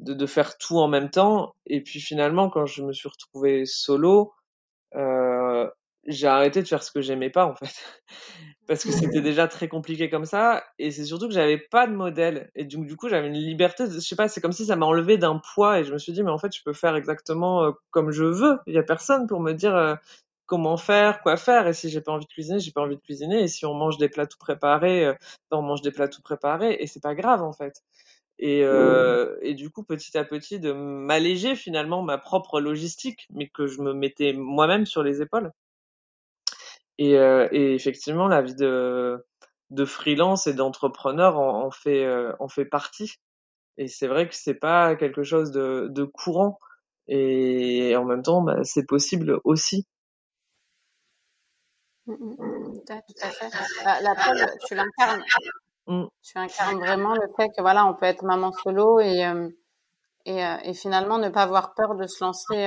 [0.00, 1.54] de, de, faire tout en même temps.
[1.66, 4.34] Et puis finalement, quand je me suis retrouvée solo,
[6.06, 7.74] j'ai arrêté de faire ce que j'aimais pas en fait
[8.72, 11.92] parce que c'était déjà très compliqué comme ça et c'est surtout que j'avais pas de
[11.92, 14.76] modèle et donc du coup j'avais une liberté je sais pas c'est comme si ça
[14.76, 16.96] m'a enlevé d'un poids et je me suis dit mais en fait je peux faire
[16.96, 18.60] exactement euh, comme je veux.
[18.66, 19.94] Il y a personne pour me dire euh,
[20.46, 23.02] comment faire quoi faire et si j'ai pas envie de cuisiner j'ai pas envie de
[23.02, 25.14] cuisiner et si on mange des plats tout préparés euh,
[25.50, 27.82] on mange des plats tout préparés et c'est pas grave en fait.
[28.38, 33.48] Et, euh, et du coup petit à petit de m'alléger finalement ma propre logistique mais
[33.48, 35.52] que je me mettais moi-même sur les épaules
[37.02, 39.26] et, euh, et effectivement, la vie de,
[39.70, 43.16] de freelance et d'entrepreneur en, en, fait, euh, en fait partie.
[43.76, 46.60] Et c'est vrai que c'est pas quelque chose de, de courant.
[47.08, 49.86] Et en même temps, bah, c'est possible aussi.
[52.06, 52.80] Mmh, mmh, mmh.
[52.86, 53.50] Tout à fait.
[53.84, 54.14] Bah, la
[54.66, 55.24] tu l'incarnes.
[56.22, 59.48] Tu incarnes vraiment le fait que voilà, on peut être maman solo et, euh,
[60.24, 62.64] et, et finalement ne pas avoir peur de se lancer,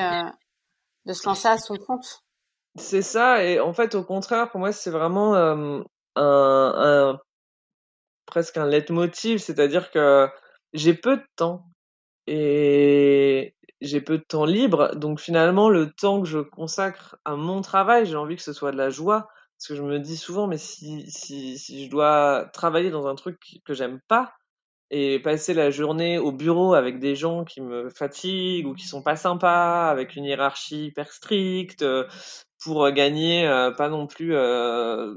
[1.05, 2.24] de se lancer à son compte.
[2.77, 7.19] C'est ça, et en fait, au contraire, pour moi, c'est vraiment un,
[8.25, 10.27] presque un leitmotiv, c'est-à-dire que
[10.73, 11.65] j'ai peu de temps
[12.27, 17.61] et j'ai peu de temps libre, donc finalement, le temps que je consacre à mon
[17.61, 20.47] travail, j'ai envie que ce soit de la joie, parce que je me dis souvent,
[20.47, 24.33] mais si, si, si je dois travailler dans un truc que j'aime pas,
[24.91, 29.01] et passer la journée au bureau avec des gens qui me fatiguent ou qui sont
[29.01, 31.83] pas sympas, avec une hiérarchie hyper stricte,
[32.65, 35.13] pour gagner euh, pas non plus euh,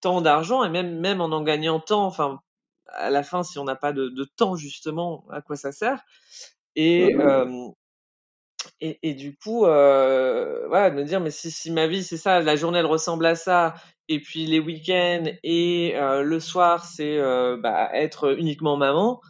[0.00, 2.40] tant d'argent et même même en en gagnant tant, enfin
[2.88, 6.04] à la fin si on n'a pas de, de, temps justement, à quoi ça sert
[6.74, 7.68] Et euh,
[8.80, 12.16] et, et, du coup, euh, voilà, de me dire, mais si, si ma vie, c'est
[12.16, 13.74] ça, la journée, elle ressemble à ça,
[14.08, 19.20] et puis les week-ends et euh, le soir, c'est euh, bah, être uniquement maman,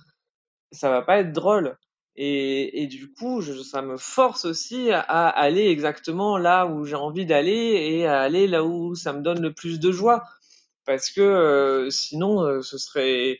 [0.72, 1.76] ça va pas être drôle.
[2.18, 7.52] Et, du coup, ça me force aussi à, aller exactement là où j'ai envie d'aller
[7.52, 10.24] et à aller là où ça me donne le plus de joie.
[10.86, 13.38] Parce que euh, sinon, euh, ce serait,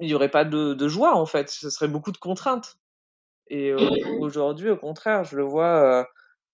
[0.00, 1.50] il y aurait pas de, joie en fait.
[1.50, 2.78] Ce serait beaucoup de contraintes.
[3.48, 3.74] Et
[4.20, 6.06] aujourd'hui, au contraire, je le vois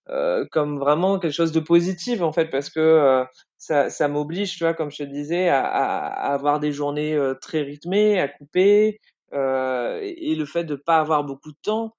[0.09, 3.23] euh, comme vraiment quelque chose de positif en fait, parce que
[3.57, 8.19] ça, ça m'oblige, tu vois, comme je te disais, à, avoir des journées très rythmées,
[8.19, 8.99] à couper,
[9.33, 11.95] euh, et le fait de pas avoir beaucoup de temps,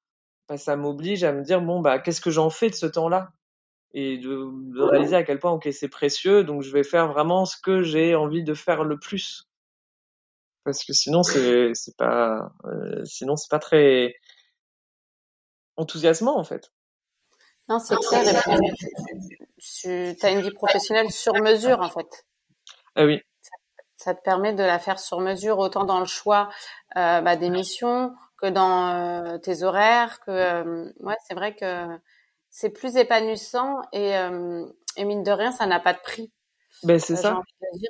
[0.48, 3.30] bah, ça m'oblige à me dire bon bah qu'est-ce que j'en fais de ce temps-là?
[3.92, 7.44] Et de, de, réaliser à quel point ok c'est précieux, donc je vais faire vraiment
[7.44, 9.50] ce que j'ai envie de faire le plus
[10.64, 14.14] parce que sinon c'est c'est pas euh, sinon c'est pas très
[15.76, 16.70] enthousiasmant en fait.
[17.68, 18.42] Non, c'est clair.
[19.58, 22.26] Tu as une vie professionnelle sur mesure en fait.
[22.96, 23.20] Ah oui.
[23.96, 27.50] Ça, te permet de la faire sur mesure autant dans le choix euh, bah, des
[27.50, 30.20] missions que dans euh, tes horaires.
[30.20, 31.86] Que euh, ouais, c'est vrai que
[32.50, 36.32] c'est plus épanouissant et, euh, et mine de rien, ça n'a pas de prix.
[36.82, 37.42] Ben c'est ça.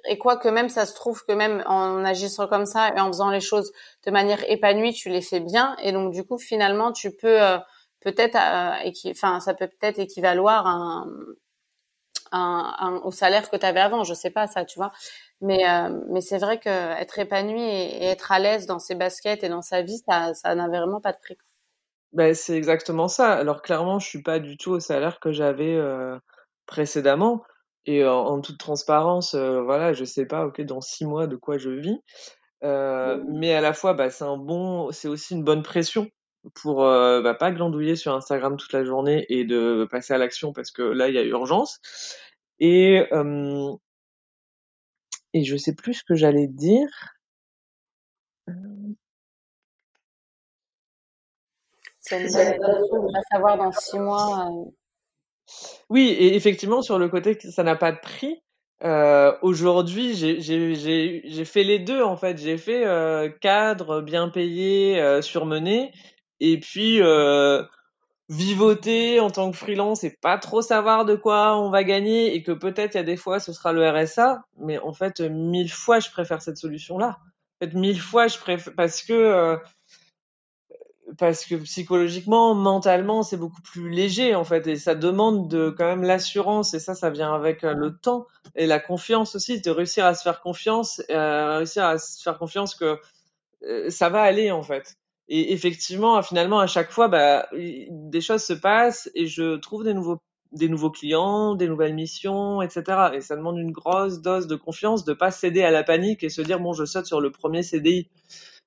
[0.08, 3.06] Et quoi que même ça se trouve que même en agissant comme ça et en
[3.06, 3.72] faisant les choses
[4.04, 7.58] de manière épanouie, tu les fais bien et donc du coup finalement tu peux euh,
[8.00, 11.06] peut-être, euh, enfin, ça peut peut-être équivaloir un,
[12.32, 14.04] un, un, au salaire que tu avais avant.
[14.04, 14.92] Je sais pas ça, tu vois.
[15.40, 19.42] Mais euh, mais c'est vrai que être épanoui et, être à l'aise dans ses baskets
[19.42, 21.38] et dans sa vie, ça ça n'a vraiment pas de prix.
[22.12, 23.32] Ben c'est exactement ça.
[23.32, 26.18] Alors clairement, je suis pas du tout au salaire que j'avais euh,
[26.66, 27.42] précédemment.
[27.86, 31.56] Et en, en toute transparence, voilà, je sais pas, ok, dans six mois de quoi
[31.56, 31.98] je vis.
[32.62, 36.08] Euh, mais à la fois, bah, c'est un bon, c'est aussi une bonne pression
[36.54, 40.52] pour euh, bah, pas glandouiller sur Instagram toute la journée et de passer à l'action
[40.52, 41.80] parce que là, il y a urgence.
[42.58, 43.72] Et euh,
[45.34, 46.88] et je sais plus ce que j'allais dire.
[52.00, 54.50] C'est une bonne de pas savoir dans six mois.
[55.88, 58.42] Oui, et effectivement, sur le côté que ça n'a pas de prix,
[58.82, 62.38] euh, aujourd'hui, j'ai fait les deux en fait.
[62.38, 65.92] J'ai fait euh, cadre, bien payé, euh, surmené,
[66.40, 67.62] et puis euh,
[68.30, 72.44] vivoter en tant que freelance et pas trop savoir de quoi on va gagner et
[72.44, 75.70] que peut-être il y a des fois ce sera le RSA, mais en fait mille
[75.70, 77.18] fois je préfère cette solution-là.
[77.18, 79.56] En fait mille fois je préfère parce que euh,
[81.18, 85.86] parce que psychologiquement, mentalement, c'est beaucoup plus léger en fait, et ça demande de quand
[85.86, 89.70] même l'assurance, et ça, ça vient avec euh, le temps et la confiance aussi, de
[89.70, 92.98] réussir à se faire confiance, euh, réussir à se faire confiance que
[93.64, 94.99] euh, ça va aller en fait.
[95.30, 99.94] Et effectivement, finalement, à chaque fois, bah, des choses se passent et je trouve des
[99.94, 100.20] nouveaux
[100.52, 103.10] des nouveaux clients, des nouvelles missions, etc.
[103.14, 106.28] Et ça demande une grosse dose de confiance, de pas céder à la panique et
[106.28, 108.08] se dire bon, je saute sur le premier CDI.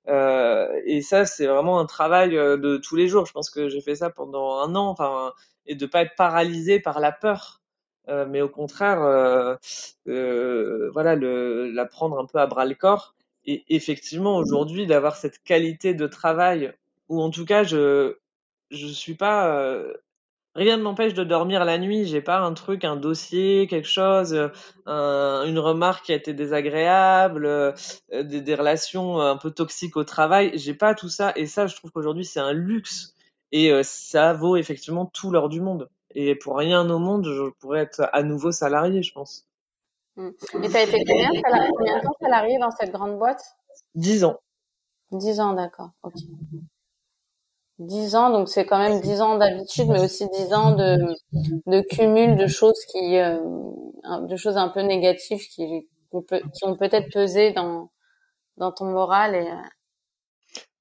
[0.07, 3.25] Euh, et ça, c'est vraiment un travail euh, de tous les jours.
[3.25, 5.33] Je pense que j'ai fait ça pendant un an, enfin,
[5.65, 7.61] et de pas être paralysé par la peur,
[8.09, 9.55] euh, mais au contraire, euh,
[10.07, 13.15] euh, voilà, le, la prendre un peu à bras le corps.
[13.45, 16.73] Et effectivement, aujourd'hui, d'avoir cette qualité de travail,
[17.09, 18.17] ou en tout cas, je
[18.71, 19.93] je suis pas euh,
[20.55, 22.05] rien ne m'empêche de dormir la nuit.
[22.05, 24.49] J'ai pas un truc, un dossier, quelque chose,
[24.85, 27.71] un, une remarque qui a été désagréable, euh,
[28.11, 30.51] des, des, relations un peu toxiques au travail.
[30.55, 31.33] J'ai pas tout ça.
[31.35, 33.15] Et ça, je trouve qu'aujourd'hui, c'est un luxe.
[33.51, 35.89] Et euh, ça vaut effectivement tout l'or du monde.
[36.15, 39.47] Et pour rien au monde, je pourrais être à nouveau salarié, je pense.
[40.15, 40.29] Mmh.
[40.63, 41.29] Et tu as été combien,
[41.77, 43.41] combien de temps salarié dans cette grande boîte?
[43.95, 44.39] Dix ans.
[45.11, 45.91] Dix ans, d'accord.
[46.03, 46.13] Ok.
[47.79, 50.97] 10 ans, donc c'est quand même 10 ans d'habitude, mais aussi 10 ans de,
[51.65, 53.39] de cumul de choses qui, euh,
[54.27, 57.91] de choses un peu négatives qui, qui ont peut-être pesé dans,
[58.57, 59.47] dans ton moral et.
[59.49, 59.55] Euh,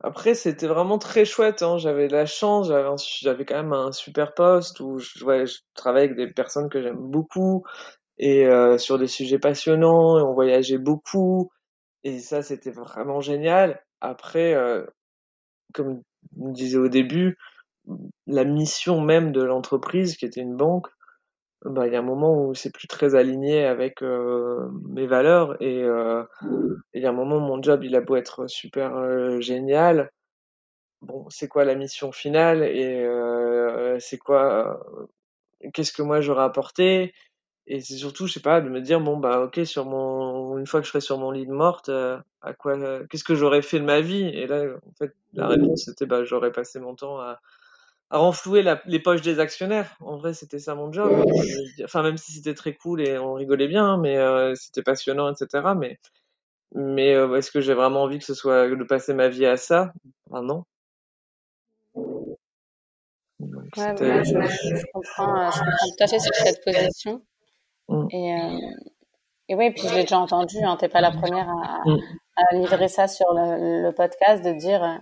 [0.01, 1.62] Après, c'était vraiment très chouette.
[1.62, 1.79] Hein.
[1.79, 2.68] J'avais de la chance.
[2.68, 2.88] J'avais,
[3.21, 6.83] j'avais quand même un super poste où je, ouais, je travaillais avec des personnes que
[6.83, 7.64] j'aime beaucoup
[8.23, 10.19] et euh, sur des sujets passionnants.
[10.19, 11.51] Et on voyageait beaucoup.
[12.05, 13.83] Et ça, c'était vraiment génial.
[14.01, 14.87] Après, euh,
[15.75, 16.03] comme
[16.39, 17.37] on disait au début,
[18.29, 20.87] la mission même de l'entreprise, qui était une banque,
[21.65, 25.61] bah, il y a un moment où c'est plus très aligné avec euh, mes valeurs
[25.61, 26.23] et euh,
[26.95, 30.11] il y a un moment où mon job il a beau être super génial
[31.03, 33.07] bon c'est quoi la mission finale et
[34.01, 34.81] c'est quoi
[35.73, 37.15] qu'est-ce que moi j'aurais apporté
[37.66, 40.66] et c'est surtout je sais pas de me dire bon bah ok sur mon une
[40.66, 42.77] fois que je serai sur mon lit de morte à quoi
[43.09, 44.25] qu'est-ce que j'aurais fait de ma vie?
[44.25, 47.40] Et là en fait la réponse c'était bah j'aurais passé mon temps à
[48.12, 49.96] à renflouer la, les poches des actionnaires.
[50.01, 51.11] En vrai, c'était ça mon job.
[51.83, 55.33] Enfin, même si c'était très cool et on rigolait bien, hein, mais euh, c'était passionnant,
[55.33, 55.75] etc.
[55.75, 55.98] Mais,
[56.75, 59.57] mais euh, est-ce que j'ai vraiment envie que ce soit de passer ma vie à
[59.57, 59.94] ça?
[60.31, 60.64] Ah, Non.
[63.40, 67.22] Donc, ouais, ouais, je, je, comprends, je comprends tout à fait cette position.
[67.88, 68.07] Mm.
[68.11, 68.59] Et, euh,
[69.49, 70.59] et oui, puis je l'ai déjà entendu.
[70.62, 71.99] Hein, T'es pas la première à, mm.
[72.37, 75.01] à, livrer ça sur le, le podcast, de dire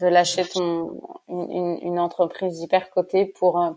[0.00, 3.70] de lâcher ton une, une entreprise hyper cotée pour euh,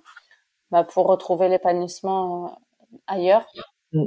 [0.71, 3.47] bah, pour retrouver l'épanouissement euh, ailleurs
[3.93, 4.05] mm.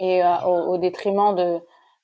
[0.00, 1.60] et euh, au, au, détriment de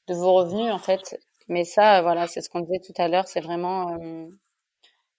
[0.08, 1.18] de vos revenus en fait
[1.48, 3.96] mais ça voilà c'est ce qu'on disait tout à l'heure c'est vraiment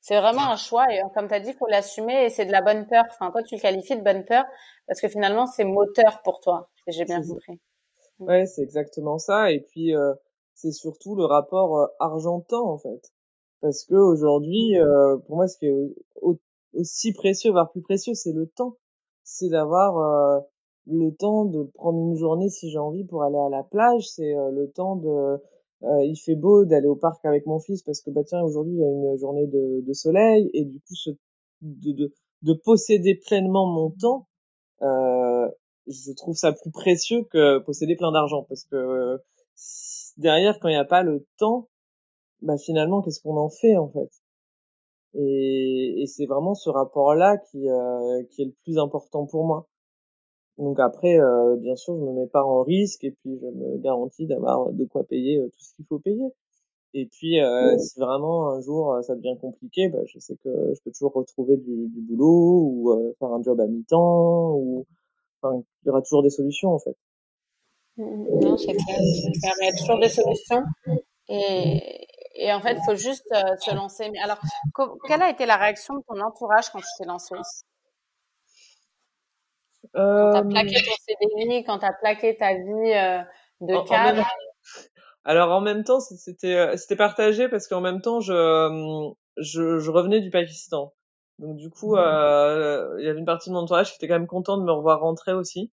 [0.02, 2.52] c'est vraiment un choix et comme tu as dit il faut l'assumer et c'est de
[2.52, 3.04] la bonne peur.
[3.10, 4.46] Enfin toi tu le qualifies de bonne peur
[4.88, 7.60] parce que finalement c'est moteur pour toi si j'ai bien compris.
[8.20, 9.94] Ouais c'est exactement ça et puis
[10.54, 13.12] c'est surtout le rapport argentant en fait.
[13.62, 15.94] Parce que aujourd'hui, euh, pour moi, ce qui est
[16.74, 18.78] aussi précieux, voire plus précieux, c'est le temps.
[19.24, 20.40] C'est d'avoir euh,
[20.88, 24.08] le temps de prendre une journée si j'ai envie pour aller à la plage.
[24.08, 25.38] C'est euh, le temps de,
[25.82, 28.80] il fait beau, d'aller au parc avec mon fils parce que bah tiens, aujourd'hui il
[28.80, 30.94] y a une journée de, de soleil et du coup
[31.62, 32.14] de, de,
[32.44, 34.28] de posséder pleinement mon temps.
[34.82, 39.20] je trouve ça plus précieux que posséder plein d'argent parce que
[40.18, 41.70] derrière, quand il n'y a pas le temps,
[42.42, 44.10] bah finalement qu'est-ce qu'on en fait en fait?
[45.16, 49.68] Et, et c'est vraiment ce rapport-là qui, euh, qui est le plus important pour moi.
[50.60, 53.78] Donc après, euh, bien sûr, je me mets pas en risque et puis je me
[53.80, 56.26] garantis d'avoir de quoi payer euh, tout ce qu'il faut payer.
[56.94, 60.82] Et puis, euh, si vraiment un jour ça devient compliqué, bah, je sais que je
[60.84, 64.86] peux toujours retrouver du, du boulot ou faire un job à mi-temps ou
[65.42, 66.96] enfin, il y aura toujours des solutions en fait.
[67.98, 70.64] Mmh, non, c'est clair, Il y a toujours des solutions.
[71.28, 74.10] Et, et en fait, il faut juste euh, se lancer.
[74.10, 74.40] Mais alors,
[75.08, 77.36] quelle a été la réaction de ton entourage quand tu t'es lancé?
[79.94, 83.22] Quand tu as plaqué ton CDI, quand tu as plaqué ta vie euh,
[83.62, 84.26] de cadre
[85.24, 89.92] Alors en même temps, c'était euh, c'était partagé parce qu'en même temps, je, je, je
[89.92, 90.94] revenais du Pakistan.
[91.40, 92.00] Donc du coup, mmh.
[92.00, 94.64] euh, il y avait une partie de mon entourage qui était quand même content de
[94.64, 95.72] me revoir rentrer aussi.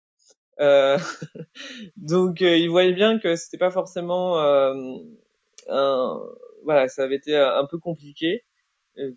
[0.60, 0.98] Euh,
[1.98, 4.74] donc euh, il voyait bien que c'était pas forcément euh,
[5.68, 6.22] un,
[6.63, 8.46] voilà, ça avait été un peu compliqué.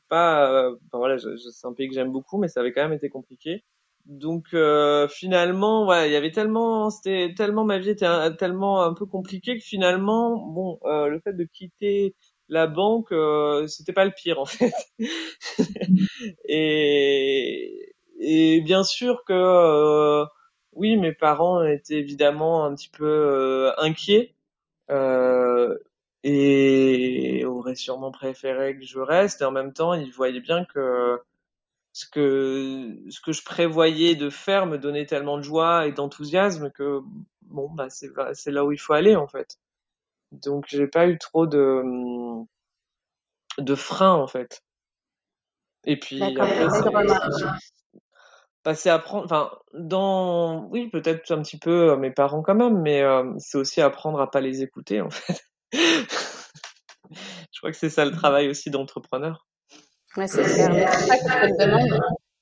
[0.09, 3.09] pas, enfin, voilà, c'est un pays que j'aime beaucoup, mais ça avait quand même été
[3.09, 3.65] compliqué.
[4.09, 8.07] Donc euh, finalement, voilà, il y avait tellement, c'était tellement ma vie était
[8.39, 12.15] tellement un peu compliquée que finalement, bon, euh, le fait de quitter
[12.49, 14.73] la banque, euh, c'était pas le pire en fait.
[16.49, 20.25] et, et bien sûr que euh,
[20.73, 24.35] oui, mes parents étaient évidemment un petit peu euh, inquiets
[26.25, 29.41] et auraient sûrement préféré que je reste.
[29.43, 31.21] Et en même temps, ils voyaient bien que
[31.99, 36.71] ce que ce que je prévoyais de faire me donnait tellement de joie et d'enthousiasme
[36.71, 37.01] que
[37.43, 39.59] bon bah c'est c'est là où il faut aller en fait.
[40.31, 41.83] Donc j'ai pas eu trop de
[43.59, 44.63] de frein en fait.
[45.85, 46.21] Et puis
[48.75, 53.25] c'est apprendre enfin dans oui peut-être un petit peu mes parents quand même mais euh,
[53.39, 55.43] c'est aussi apprendre à pas les écouter en fait.
[55.73, 59.48] je crois que c'est ça le travail aussi d'entrepreneur.
[60.27, 60.71] C'est clair.
[60.71, 62.01] Mais c'est ça que je te demande,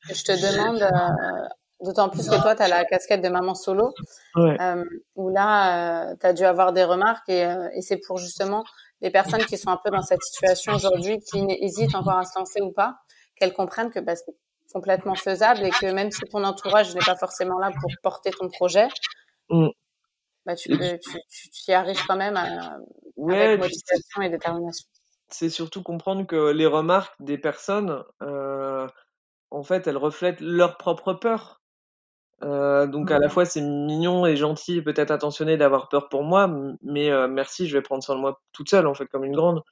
[0.09, 1.49] je te demande euh,
[1.81, 3.93] d'autant plus que toi, tu as la casquette de maman solo,
[4.37, 4.61] ouais.
[4.61, 4.85] euh,
[5.15, 8.65] où là, euh, tu as dû avoir des remarques et, euh, et c'est pour justement
[9.01, 12.39] les personnes qui sont un peu dans cette situation aujourd'hui, qui hésitent encore à se
[12.39, 12.97] lancer ou pas,
[13.37, 14.35] qu'elles comprennent que bah, c'est
[14.73, 18.49] complètement faisable et que même si ton entourage n'est pas forcément là pour porter ton
[18.49, 18.89] projet,
[19.51, 19.69] mm.
[20.47, 22.79] bah, tu, peux, tu, tu, tu, y arrives quand même à,
[23.17, 24.87] ouais, avec motivation et détermination
[25.29, 28.87] c'est surtout comprendre que les remarques des personnes, euh,
[29.51, 31.61] en fait, elles reflètent leur propre peur.
[32.43, 36.51] Euh, donc à la fois c'est mignon et gentil, peut-être attentionné d'avoir peur pour moi,
[36.83, 39.35] mais euh, merci, je vais prendre soin de moi toute seule en fait comme une
[39.35, 39.62] grande.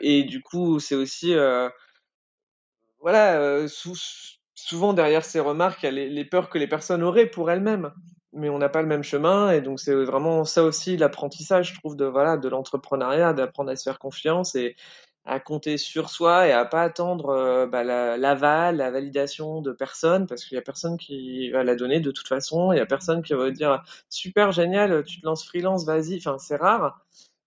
[0.00, 1.34] Et du coup c'est aussi
[3.00, 3.94] voilà sou
[4.54, 7.50] souvent derrière ces remarques il y a les, les, peurs que les personnes auraient pour
[7.50, 7.92] elles-mêmes
[8.34, 9.50] mais on n'a pas le même chemin.
[9.52, 13.76] Et donc c'est vraiment ça aussi l'apprentissage je trouve de voilà de l'entrepreneuriat d'apprendre à
[13.76, 14.76] se faire confiance et
[15.24, 20.26] à compter sur soi et à pas attendre euh, bah, l'aval la, validation de personne
[20.26, 22.72] parce qu'il y a personne qui va la donner de toute façon.
[22.72, 26.18] Il y a personne qui va dire super génial tu te lances freelance vas-y.
[26.18, 27.00] Enfin c'est rare.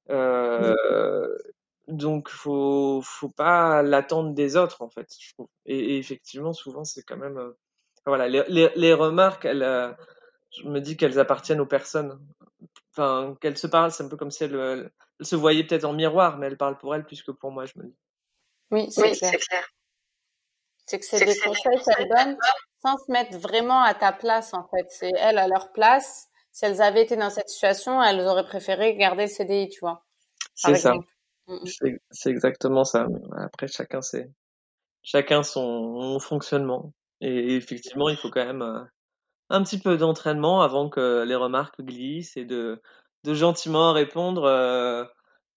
[0.10, 1.38] Euh,
[1.88, 5.47] donc faut faut pas l'attendre des autres en fait je trouve.
[5.65, 7.58] Et, et effectivement souvent c'est quand même euh,
[8.06, 9.91] voilà les, les, les remarques elles euh,
[10.62, 12.20] je me dis qu'elles appartiennent aux personnes.
[12.91, 15.93] Enfin, qu'elles se parlent, c'est un peu comme si elles, elles, se voyaient peut-être en
[15.93, 17.96] miroir, mais elles parlent pour elles plus que pour moi, je me dis.
[18.72, 19.67] Oui, c'est oui, clair.
[20.86, 22.38] C'est que c'est des conseils qu'elles donnent
[22.82, 24.88] sans se mettre vraiment à ta place, en fait.
[24.89, 26.28] C'est elles à leur place.
[26.52, 30.04] Si elles avaient été dans cette situation, elles auraient préféré garder le CDI, tu vois.
[30.56, 30.93] C'est ça.
[32.12, 33.08] C'est exactement ça.
[33.38, 34.32] Après, chacun c'est
[35.04, 36.93] chacun son fonctionnement.
[37.22, 38.84] Et effectivement, il faut quand même euh,
[39.49, 42.81] un petit peu d'entraînement avant que les remarques glissent et de,
[43.23, 45.05] de gentiment répondre euh,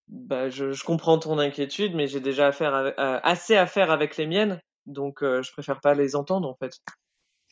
[0.09, 3.91] bah, je, je, comprends ton inquiétude, mais j'ai déjà affaire avec, euh, assez à faire
[3.91, 6.73] avec les miennes, donc euh, je préfère pas les entendre en fait.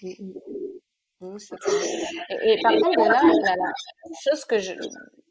[0.02, 0.30] Mmh,
[1.20, 1.36] mmh.
[2.44, 3.72] Et, et par contre, là, la, la
[4.24, 4.72] chose que je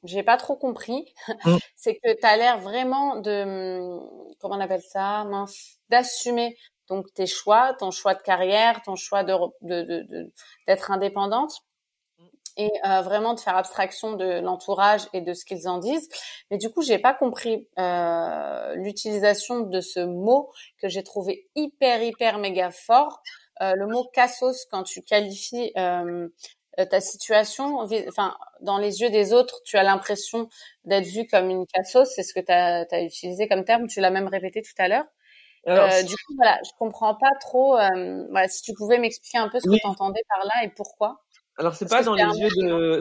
[0.04, 1.14] j'ai pas trop compris,
[1.46, 1.58] mmh.
[1.76, 3.80] c'est que tu as l'air vraiment de
[4.40, 5.26] comment on appelle ça,
[5.90, 6.56] d'assumer
[6.88, 9.34] donc tes choix, ton choix de carrière, ton choix de
[10.66, 11.62] d'être de, indépendante
[12.18, 12.24] mm.
[12.58, 16.10] et euh, vraiment de faire abstraction de l'entourage et de ce qu'ils en disent.
[16.52, 22.02] Mais du coup, j'ai pas compris euh, l'utilisation de ce mot que j'ai trouvé hyper
[22.02, 23.22] hyper méga fort.
[23.62, 29.34] Euh, le mot cassos quand tu qualifies euh, ta situation, enfin dans les yeux des
[29.34, 30.48] autres, tu as l'impression
[30.86, 32.08] d'être vu comme une cassos.
[32.14, 33.88] C'est ce que tu as, as, utilisé comme terme.
[33.88, 35.06] Tu l'as même répété tout à l'heure.
[35.68, 37.78] Euh, du coup, voilà, je comprends pas trop.
[37.78, 39.78] Euh, voilà, si tu pouvais m'expliquer un peu ce oui.
[39.78, 41.22] que tu entendais par là et pourquoi?
[41.58, 43.00] Alors, c'est pas dans les yeux de.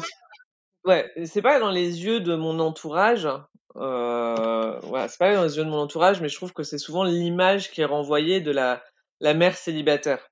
[0.85, 3.29] Ouais, c'est pas dans les yeux de mon entourage.
[3.77, 6.79] Euh, voilà, c'est pas dans les yeux de mon entourage, mais je trouve que c'est
[6.79, 8.83] souvent l'image qui est renvoyée de la
[9.21, 10.31] la mère célibataire.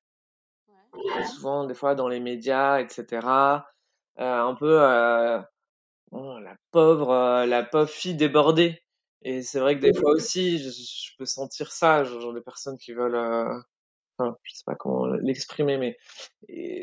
[0.68, 1.24] Ouais.
[1.24, 3.26] Souvent, des fois, dans les médias, etc.
[4.20, 5.40] Euh, un peu euh,
[6.12, 8.83] oh, la pauvre, euh, la pauvre fille débordée.
[9.24, 12.92] Et c'est vrai que des fois aussi, je, peux sentir ça, genre des personnes qui
[12.92, 13.58] veulent, euh,
[14.18, 15.96] enfin, je sais pas comment l'exprimer, mais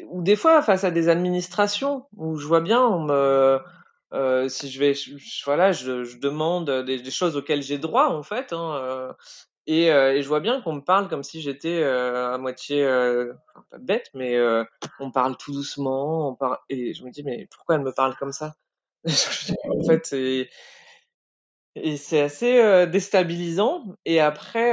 [0.08, 3.60] ou des fois face à des administrations où je vois bien, on me,
[4.14, 4.94] euh, si je vais,
[5.46, 9.14] voilà, je, demande des, choses auxquelles j'ai droit en fait, hein, euh,
[9.68, 12.84] et, euh, et, je vois bien qu'on me parle comme si j'étais euh, à moitié,
[12.84, 13.34] euh,
[13.70, 14.38] pas bête, mais
[15.00, 18.16] on parle tout doucement, on parle, et je me dis mais pourquoi elle me parle
[18.18, 18.56] comme ça?
[19.70, 20.16] En fait,
[21.76, 23.86] et c'est assez déstabilisant.
[24.06, 24.72] Et après,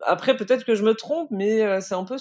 [0.00, 2.16] après peut-être que je me trompe, mais c'est un peu,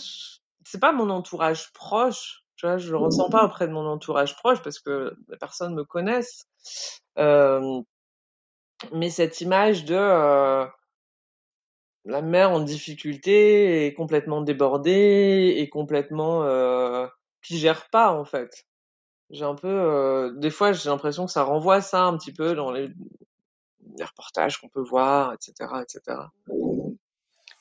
[0.65, 2.43] c'est pas mon entourage proche.
[2.59, 5.73] Tu vois, je le ressens pas auprès de mon entourage proche parce que les personnes
[5.75, 6.43] me connaissent.
[7.17, 7.81] Euh,
[8.93, 10.65] mais cette image de euh,
[12.05, 17.07] la mère en difficulté et complètement débordée et complètement euh,
[17.41, 18.65] qui gère pas en fait.
[19.29, 22.55] J'ai un peu, euh, des fois, j'ai l'impression que ça renvoie ça un petit peu
[22.55, 22.89] dans les,
[23.97, 26.17] les reportages qu'on peut voir, etc., etc.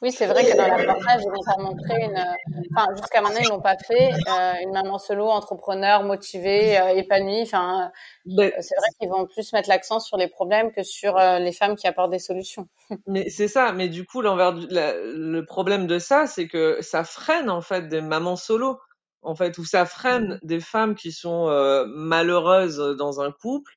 [0.00, 2.24] Oui, c'est vrai que dans la reportage, ils vont pas montrer une.
[2.72, 4.10] Enfin, jusqu'à maintenant, ils l'ont pas fait.
[4.12, 7.42] Euh, une maman solo, entrepreneur, motivée, euh, épanouie.
[7.42, 7.90] Enfin,
[8.28, 11.52] euh, c'est vrai qu'ils vont plus mettre l'accent sur les problèmes que sur euh, les
[11.52, 12.68] femmes qui apportent des solutions.
[13.08, 13.72] Mais c'est ça.
[13.72, 14.68] Mais du coup, l'envers, du...
[14.70, 18.78] le problème de ça, c'est que ça freine en fait des mamans solo.
[19.22, 20.46] En fait, ou ça freine mmh.
[20.46, 23.74] des femmes qui sont euh, malheureuses dans un couple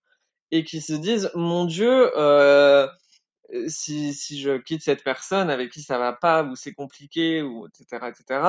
[0.51, 2.11] et qui se disent, mon Dieu.
[2.17, 2.87] Euh,
[3.67, 7.67] si, si je quitte cette personne avec qui ça va pas ou c'est compliqué ou
[7.67, 8.41] etc etc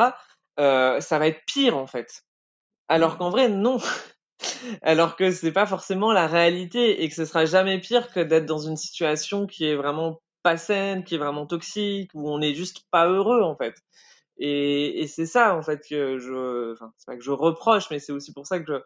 [0.61, 2.23] euh, ça va être pire en fait
[2.89, 3.79] alors qu'en vrai non
[4.83, 8.47] alors que c'est pas forcément la réalité et que ce sera jamais pire que d'être
[8.47, 12.55] dans une situation qui est vraiment pas saine qui est vraiment toxique où on est
[12.55, 13.75] juste pas heureux en fait
[14.45, 18.13] et, c'est ça en fait que je enfin c'est pas que je reproche mais c'est
[18.13, 18.81] aussi pour ça que je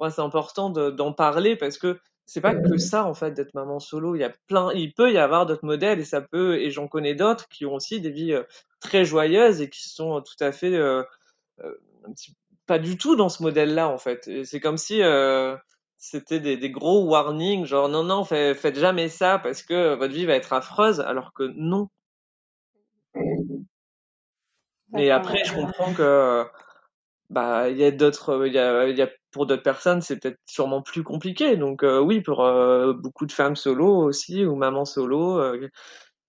[0.00, 3.78] moi c'est important d'en parler parce que c'est pas que ça en fait d'être maman
[3.78, 4.14] solo.
[4.14, 6.88] Il y a plein, il peut y avoir d'autres modèles et ça peut, et j'en
[6.88, 8.44] connais d'autres qui ont aussi des vies euh,
[8.80, 11.02] très joyeuses et qui sont tout à fait euh,
[11.60, 11.74] euh,
[12.66, 14.30] pas du tout dans ce modèle-là en fait.
[14.44, 15.02] C'est comme si
[15.98, 20.26] c'était des, gros warnings, genre non non, fait, faites jamais ça parce que votre vie
[20.26, 21.88] va être affreuse, alors que non.
[24.96, 26.44] Et après, je comprends que
[27.30, 30.38] bah il y a d'autres, il y a, y a pour d'autres personnes, c'est peut-être
[30.46, 31.56] sûrement plus compliqué.
[31.56, 35.68] Donc euh, oui, pour euh, beaucoup de femmes solo aussi ou mamans solo, euh,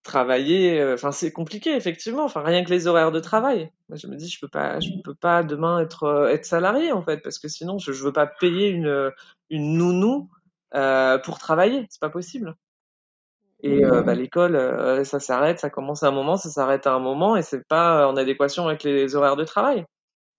[0.03, 2.23] travailler, euh, enfin c'est compliqué effectivement.
[2.25, 3.71] Enfin rien que les horaires de travail.
[3.89, 6.91] Moi, je me dis, je peux pas, je peux pas demain être euh, être salarié
[6.93, 9.11] en fait, parce que sinon je, je veux pas payer une
[9.49, 10.29] une nounou
[11.23, 12.55] pour travailler, c'est pas possible.
[13.63, 17.37] Et bah, l'école, ça s'arrête, ça commence à un moment, ça s'arrête à un moment,
[17.37, 19.85] et c'est pas en adéquation avec les horaires de travail,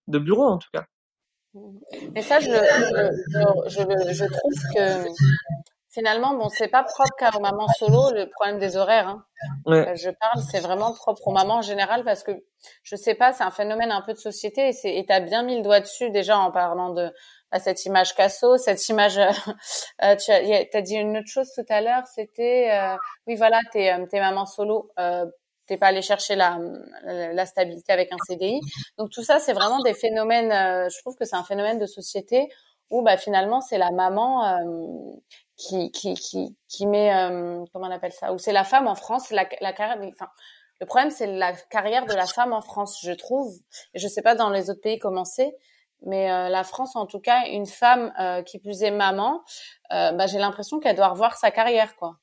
[0.08, 0.84] de bureau en tout cas.
[2.14, 5.08] Mais ça, je, je, je, je trouve que
[5.94, 9.08] finalement, bon, c'est pas propre qu'à aux mamans solo le problème des horaires.
[9.08, 9.24] Hein.
[9.64, 9.88] Ouais.
[9.88, 12.32] Euh, je parle, c'est vraiment propre aux mamans en général parce que
[12.82, 15.44] je sais pas, c'est un phénomène un peu de société et c'est et t'as bien
[15.44, 17.10] mis le doigt dessus déjà en parlant de
[17.54, 19.18] à cette image casso, cette image.
[20.02, 22.96] Euh, tu as, as, dit une autre chose tout à l'heure, c'était euh,
[23.26, 24.90] oui voilà, t'es euh, t'es maman solo.
[24.98, 25.24] Euh,
[25.66, 26.58] t'es pas allé chercher la,
[27.04, 28.60] la stabilité avec un CDI.
[28.98, 30.50] Donc tout ça, c'est vraiment des phénomènes.
[30.52, 32.48] Euh, je trouve que c'est un phénomène de société
[32.90, 35.16] où bah finalement c'est la maman euh,
[35.56, 38.96] qui, qui qui qui met euh, comment on appelle ça Où c'est la femme en
[38.96, 39.98] France la, la carrière.
[40.12, 40.28] Enfin,
[40.80, 43.54] le problème c'est la carrière de la femme en France, je trouve.
[43.94, 45.56] Je sais pas dans les autres pays comment c'est.
[46.06, 48.12] Mais euh, la France, en tout cas, une femme
[48.46, 49.42] qui plus est maman,
[49.90, 52.16] bah, j'ai l'impression qu'elle doit revoir sa carrière, quoi.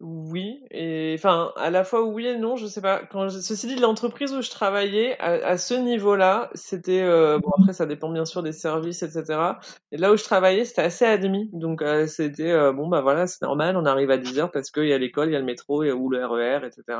[0.00, 3.02] Oui, et enfin, à la fois oui et non, je sais pas.
[3.30, 7.50] Ceci dit, l'entreprise où je travaillais, à, ce niveau-là, c'était euh, bon.
[7.58, 9.40] Après, ça dépend bien sûr des services, etc.
[9.90, 11.50] Et là où je travaillais, c'était assez admis.
[11.52, 13.76] Donc, euh, c'était euh, bon, bah voilà, c'est normal.
[13.76, 15.82] On arrive à 10 heures parce qu'il y a l'école, il y a le métro,
[15.82, 16.96] et, ou le RER, etc.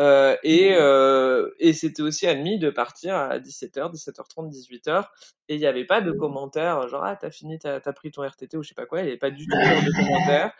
[0.00, 0.78] Euh, et, mmh.
[0.78, 5.04] euh, et c'était aussi admis de partir à 17h, 17h30, 18h.
[5.48, 6.18] Et il n'y avait pas de mmh.
[6.18, 9.00] commentaires, genre, ah, t'as fini, t'as as pris ton RTT ou je sais pas quoi.
[9.00, 10.52] Il n'y avait pas du tout de commentaires.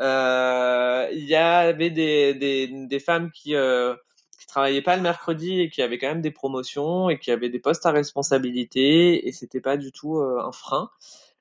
[0.00, 3.94] Euh, il y avait des, des, des femmes qui, euh,
[4.38, 7.50] qui travaillaient pas le mercredi et qui avaient quand même des promotions et qui avaient
[7.50, 9.28] des postes à responsabilité.
[9.28, 10.90] Et c'était pas du tout euh, un frein.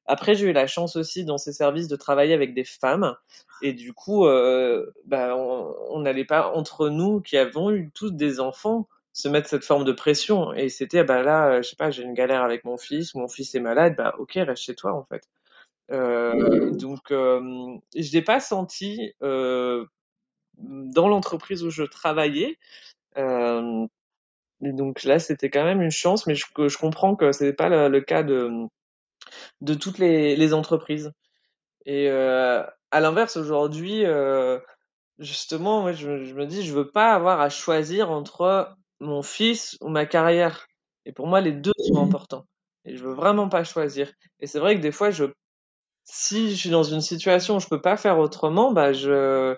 [0.10, 3.16] Après, j'ai eu la chance aussi dans ces services de travailler avec des femmes.
[3.62, 8.40] Et du coup, euh, bah, on n'allait pas, entre nous qui avons eu tous des
[8.40, 10.54] enfants, se mettre cette forme de pression.
[10.54, 13.54] Et c'était, bah là, je sais pas, j'ai une galère avec mon fils, mon fils
[13.56, 15.24] est malade, bah ok, reste chez toi en fait.
[15.92, 19.86] Euh, donc, euh, je n'ai pas senti euh,
[20.58, 22.58] dans l'entreprise où je travaillais.
[23.18, 23.86] Euh,
[24.62, 28.02] donc là, c'était quand même une chance, mais je, comprends que ce n'est pas le,
[28.02, 28.68] cas de
[29.62, 31.12] de toutes les, les entreprises.
[31.86, 34.60] Et euh, à l'inverse, aujourd'hui, euh,
[35.18, 40.06] justement, je, me dis, je veux pas avoir à choisir entre mon fils ou ma
[40.06, 40.68] carrière.
[41.06, 42.08] Et pour moi, les deux sont mmh.
[42.08, 42.46] importants.
[42.86, 44.12] Et je veux vraiment pas choisir.
[44.40, 45.26] Et c'est vrai que des fois, je,
[46.04, 49.56] si je suis dans une situation où je peux pas faire autrement, bah, je,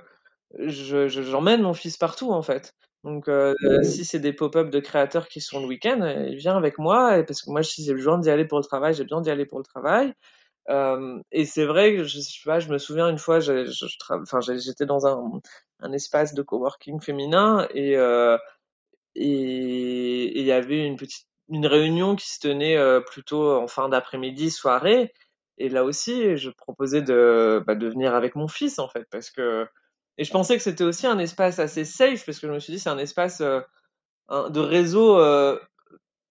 [0.59, 2.73] je, j'emmène mon fils partout, en fait.
[3.03, 3.83] Donc, euh, mmh.
[3.83, 7.17] si c'est des pop-up de créateurs qui sont le week-end, il vient avec moi.
[7.17, 9.31] Et parce que moi, si j'ai besoin d'y aller pour le travail, j'ai besoin d'y
[9.31, 10.13] aller pour le travail.
[10.69, 14.85] Euh, et c'est vrai que je, je, sais pas, je me souviens une fois, j'étais
[14.85, 15.41] dans un,
[15.79, 18.37] un, espace de coworking féminin et euh,
[19.15, 23.89] et il y avait une petite une réunion qui se tenait euh, plutôt en fin
[23.89, 25.13] d'après-midi, soirée.
[25.57, 29.31] Et là aussi, je proposais de, bah, de venir avec mon fils en fait, parce
[29.31, 29.67] que
[30.21, 32.73] et je pensais que c'était aussi un espace assez safe, parce que je me suis
[32.73, 33.59] dit c'est un espace euh,
[34.49, 35.59] de réseau euh,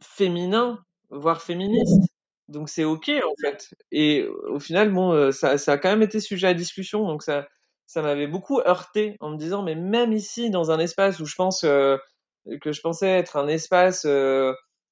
[0.01, 0.79] féminin,
[1.11, 2.01] voire féministe.
[2.47, 3.75] Donc c'est ok en fait.
[3.91, 7.49] Et au final, bon, euh, ça, a quand même été sujet à discussion, donc ça,
[7.89, 11.35] ça m'avait beaucoup heurté en me disant, mais même ici, dans un espace où je
[11.35, 11.99] pense que
[12.47, 14.07] je pensais être un espace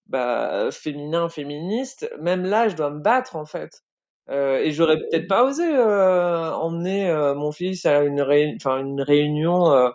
[0.07, 3.84] bah, féminin, féministe, même là, je dois me battre en fait.
[4.31, 9.93] Euh, et j'aurais peut-être pas osé emmener mon fils à une, réunion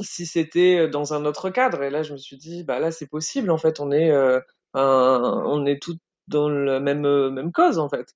[0.00, 1.82] si c'était dans un autre cadre.
[1.82, 3.80] Et là, je me suis dit, bah là, c'est possible en fait.
[3.80, 4.12] On est
[5.80, 8.14] toutes dans la même euh, cause en fait.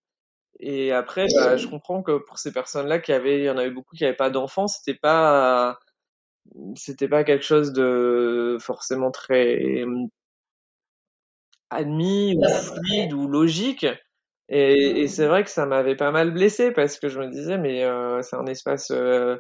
[0.61, 3.97] Et après, bah, je comprends que pour ces personnes-là qui il y en avait beaucoup
[3.97, 5.79] qui n'avaient pas d'enfants, c'était pas
[6.76, 9.85] c'était pas quelque chose de forcément très
[11.70, 13.87] admis ou fluide ou logique.
[14.49, 17.59] Et, et c'est vrai que ça m'avait pas mal blessé parce que je me disais
[17.59, 19.36] mais euh, c'est un espace euh,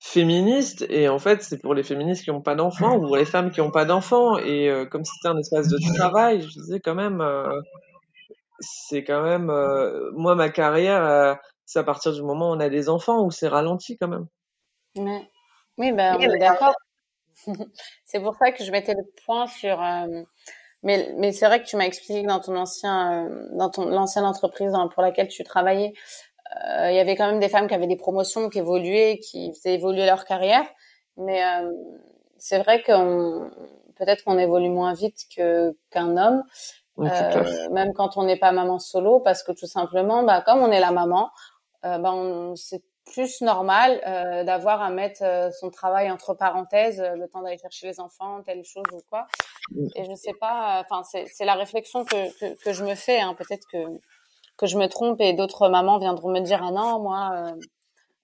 [0.00, 3.24] féministe et en fait c'est pour les féministes qui n'ont pas d'enfants ou pour les
[3.24, 6.80] femmes qui n'ont pas d'enfants et euh, comme c'était un espace de travail je disais
[6.80, 7.60] quand même euh,
[8.60, 12.68] c'est quand même euh, moi ma carrière c'est à partir du moment où on a
[12.68, 14.26] des enfants où c'est ralenti quand même
[14.96, 15.30] ouais.
[15.78, 16.74] oui ben on est d'accord
[18.04, 19.80] c'est pour ça que je mettais le point sur
[20.86, 24.72] mais mais c'est vrai que tu m'as expliqué dans ton ancien dans ton l'ancienne entreprise
[24.94, 25.92] pour laquelle tu travaillais
[26.54, 29.52] euh, il y avait quand même des femmes qui avaient des promotions, qui évoluaient, qui
[29.52, 30.64] faisaient évoluer leur carrière.
[31.16, 31.72] Mais euh,
[32.38, 33.50] c'est vrai qu'on
[33.96, 36.44] peut-être qu'on évolue moins vite que qu'un homme,
[36.98, 40.70] euh, même quand on n'est pas maman solo, parce que tout simplement, bah, comme on
[40.70, 41.30] est la maman,
[41.84, 42.14] euh, bah,
[42.54, 42.82] c'est
[43.12, 45.22] plus normal euh, d'avoir à mettre
[45.60, 49.26] son travail entre parenthèses, le temps d'aller chercher les enfants, telle chose ou quoi.
[49.96, 53.20] Et je sais pas, enfin c'est la réflexion que, que, je me fais.
[53.20, 53.34] Hein.
[53.34, 53.78] Peut-être que
[54.56, 57.52] que je me trompe et d'autres mamans viendront me dire ah non moi euh,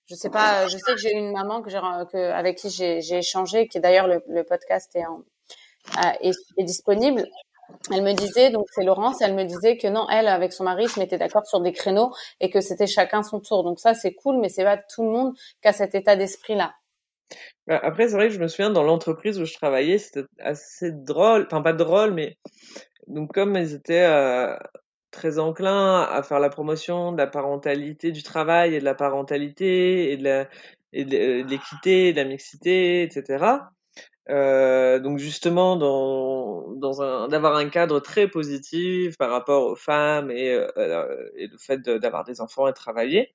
[0.06, 3.80] je sais pas je sais que j'ai une maman que avec qui j'ai échangé qui
[3.80, 5.22] d'ailleurs le, podcast est, en,
[6.20, 7.26] est, est disponible
[7.90, 10.88] elle me disait donc c'est Laurence elle me disait que non elle avec son mari
[10.88, 14.14] se mettait d'accord sur des créneaux et que c'était chacun son tour donc ça c'est
[14.14, 16.74] cool mais c'est pas tout le monde qui a cet état d'esprit là
[17.66, 20.92] bah, après c'est vrai que je me souviens dans l'entreprise où je travaillais c'était assez
[20.92, 22.36] drôle enfin pas drôle mais
[23.06, 24.56] donc comme ils étaient euh,
[25.10, 30.12] très enclin à faire la promotion de la parentalité du travail et de la parentalité
[30.12, 30.46] et de
[30.92, 33.60] de l'équité, de la mixité, etc.
[34.30, 35.76] Euh, donc justement
[36.76, 40.68] d'avoir un cadre très positif par rapport aux femmes euh,
[41.36, 43.34] et le fait d'avoir des enfants et travailler.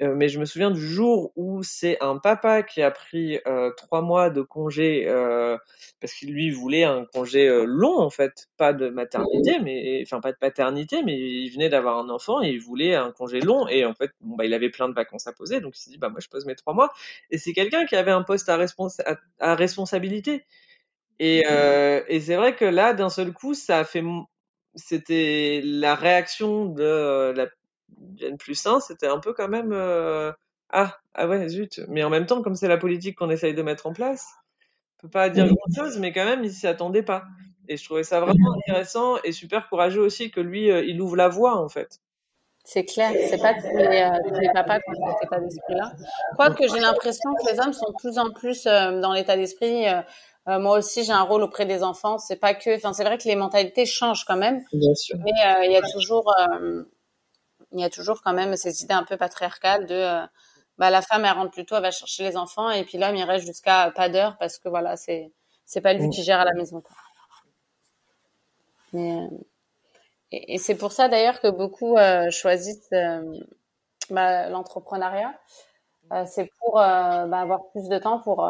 [0.00, 3.72] Euh, mais je me souviens du jour où c'est un papa qui a pris euh,
[3.76, 5.56] trois mois de congé euh,
[6.00, 10.32] parce qu'il lui voulait un congé long en fait, pas de maternité, mais enfin pas
[10.32, 13.66] de paternité, mais il venait d'avoir un enfant et il voulait un congé long.
[13.68, 15.60] Et en fait bon bah il avait plein de vacances à poser.
[15.60, 16.92] Donc il s'est dit bah moi je pose mes trois mois.
[17.30, 20.44] Et c'est quelqu'un qui avait un poste à, respons à, à responsabilité.
[21.18, 21.40] Et,
[22.08, 24.02] et c'est vrai que là d'un seul coup ça a fait
[24.74, 27.48] c'était la réaction de la
[28.20, 30.32] N plus 1, c'était un peu quand même euh,
[30.70, 31.80] ah ah ouais zut.
[31.88, 34.26] Mais en même temps, comme c'est la politique qu'on essaye de mettre en place,
[34.98, 37.24] on peut pas dire grand chose, mais quand même il s'y attendait pas.
[37.68, 41.16] Et je trouvais ça vraiment intéressant et super courageux aussi que lui euh, il ouvre
[41.16, 42.00] la voie en fait.
[42.64, 45.92] C'est clair, c'est pas tous les, euh, les papas qui ont cet état d'esprit-là.
[46.36, 49.86] Quoique j'ai l'impression que les hommes sont de plus en plus dans l'état d'esprit.
[50.46, 52.18] moi aussi, j'ai un rôle auprès des enfants.
[52.18, 54.62] C'est pas que, enfin, c'est vrai que les mentalités changent quand même.
[54.74, 55.16] Bien sûr.
[55.24, 55.32] Mais
[55.64, 56.30] il y a toujours,
[57.72, 60.26] il y a toujours quand même ces idées un peu patriarcales de euh,
[60.78, 63.16] bah, la femme elle rentre plus tôt, elle va chercher les enfants et puis l'homme
[63.16, 65.32] il reste jusqu'à pas d'heure parce que voilà c'est
[65.64, 66.10] c'est pas lui mm.
[66.10, 66.80] qui gère à la maison.
[66.80, 66.96] Quoi.
[68.92, 69.28] Mais, euh,
[70.32, 72.90] et, et c'est pour ça d'ailleurs que beaucoup euh, choisissent
[74.10, 75.34] bah, l'entrepreneuriat.
[76.26, 78.48] c'est pour bah, avoir plus de temps pour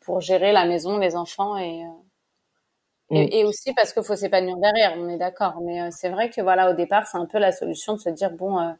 [0.00, 1.82] pour gérer la maison, les enfants et
[3.14, 3.28] Mm.
[3.32, 5.60] Et, aussi parce qu'il faut s'épanouir derrière, on est d'accord.
[5.62, 8.10] Mais euh, c'est vrai que voilà, au départ, c'est un peu la solution de se
[8.10, 8.72] dire bon, euh,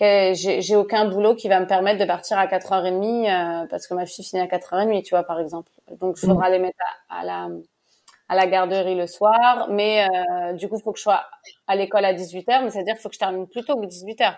[0.00, 4.06] j'ai aucun boulot qui va me permettre de partir à 4h30 euh, parce que ma
[4.06, 5.70] fille finit à 4h30, tu vois, par exemple.
[6.00, 6.52] Donc, il faudra mm.
[6.52, 7.48] les mettre à, la
[8.28, 11.24] à la garderie le soir, mais euh, du coup, il faut que je sois
[11.66, 14.36] à l'école à 18h, mais c'est-à-dire qu'il faut que je termine plus tôt que 18h.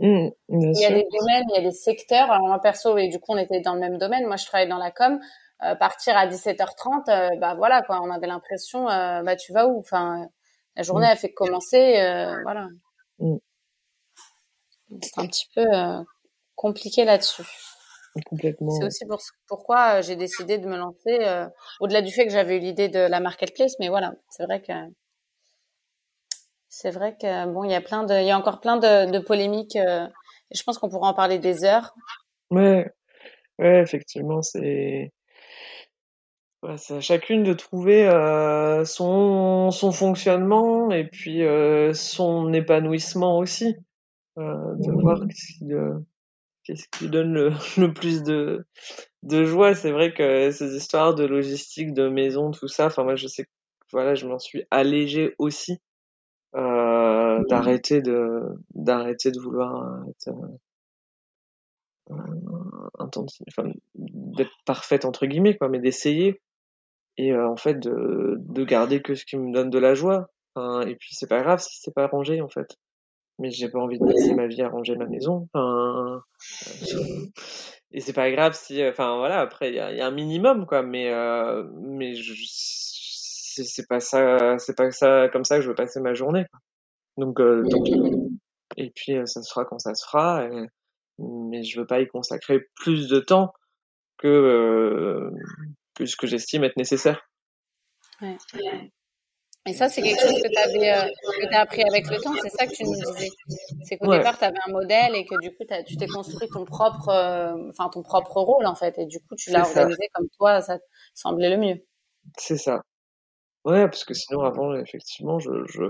[0.00, 2.30] Mm, il y a des domaines, il y a des secteurs.
[2.30, 4.26] Alors moi perso, et du coup on était dans le même domaine.
[4.26, 5.20] Moi je travaille dans la com.
[5.64, 9.66] Euh, partir à 17h30, euh, bah voilà quoi, on avait l'impression, euh, bah tu vas
[9.66, 9.80] où?
[9.80, 10.28] Enfin,
[10.76, 11.10] la journée mm.
[11.10, 11.94] a fait commencer,
[12.44, 12.68] voilà.
[15.02, 15.66] C'est un petit peu
[16.54, 17.42] compliqué là-dessus.
[18.26, 18.70] Complètement.
[18.70, 21.18] C'est aussi pour, pourquoi j'ai décidé de me lancer,
[21.80, 24.72] au-delà du fait que j'avais eu l'idée de la marketplace, mais voilà, c'est vrai que
[26.68, 29.10] c'est vrai que bon, il y a plein de, il y a encore plein de,
[29.10, 29.76] de polémiques.
[29.76, 31.94] et je pense qu'on pourra en parler des heures.
[32.50, 32.88] Ouais,
[33.58, 35.12] ouais, effectivement, c'est
[36.76, 43.76] c'est à chacune de trouver euh, son, son fonctionnement et puis euh, son épanouissement aussi.
[44.38, 45.20] Euh, de voir
[46.64, 48.64] qu'est-ce qui, qui donne le, le plus de,
[49.22, 49.74] de joie.
[49.74, 53.44] C'est vrai que ces histoires de logistique, de maison, tout ça, enfin moi je sais
[53.44, 53.50] que
[53.92, 55.78] voilà, je m'en suis allégé aussi.
[56.56, 58.40] Euh, d'arrêter de
[58.74, 60.30] d'arrêter de vouloir être
[62.10, 62.14] euh,
[62.98, 66.40] enfin, d'être parfaite entre guillemets quoi mais d'essayer
[67.18, 70.30] et euh, en fait de, de garder que ce qui me donne de la joie.
[70.54, 72.76] Enfin, et puis c'est pas grave si c'est pas rangé en fait.
[73.38, 75.48] Mais j'ai pas envie de passer ma vie à ranger ma maison.
[75.52, 76.22] Enfin,
[76.92, 77.26] euh,
[77.92, 80.66] et c'est pas grave si, enfin voilà, après il y a, y a, un minimum
[80.66, 85.74] quoi, mais euh, mais c'est pas ça, c'est pas ça comme ça que je veux
[85.74, 86.46] passer ma journée.
[86.50, 86.60] Quoi.
[87.16, 87.64] Donc, euh,
[88.76, 90.48] et puis ça se fera quand ça se fera.
[91.18, 93.52] Mais je veux pas y consacrer plus de temps
[94.18, 95.32] que
[95.98, 97.28] que ce que j'estime être nécessaire.
[98.22, 98.36] Ouais.
[99.66, 102.48] Et ça, c'est quelque chose que tu avais euh, as appris avec le temps, c'est
[102.48, 103.28] ça que tu nous disais.
[103.82, 106.64] C'est qu'au départ, tu avais un modèle et que du coup, tu t'es construit ton
[106.64, 110.62] propre, euh, ton propre rôle en fait, et du coup, tu l'as organisé comme toi,
[110.62, 110.78] ça
[111.14, 111.84] semblait le mieux.
[112.38, 112.82] C'est ça.
[113.64, 115.82] Ouais, parce que sinon, avant, effectivement, je, je,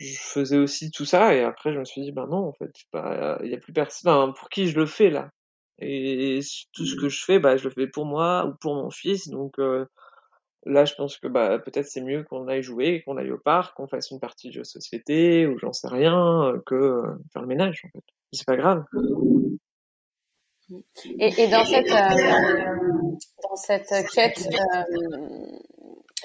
[0.00, 2.70] je, faisais aussi tout ça, et après, je me suis dit, ben non, en fait,
[3.42, 4.34] il y a plus personne.
[4.34, 5.30] pour qui je le fais là?
[5.80, 6.40] Et
[6.72, 9.28] tout ce que je fais, bah, je le fais pour moi ou pour mon fils.
[9.28, 9.86] Donc euh,
[10.64, 13.76] là, je pense que bah, peut-être c'est mieux qu'on aille jouer, qu'on aille au parc,
[13.76, 17.02] qu'on fasse une partie de jeu société ou j'en sais rien, euh, que euh,
[17.32, 17.82] faire le ménage.
[17.84, 18.04] En fait.
[18.32, 18.84] C'est pas grave.
[21.18, 24.48] Et, et dans cette dans cette quête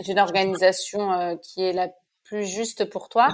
[0.03, 1.89] d'une organisation qui est la
[2.23, 3.27] plus juste pour toi.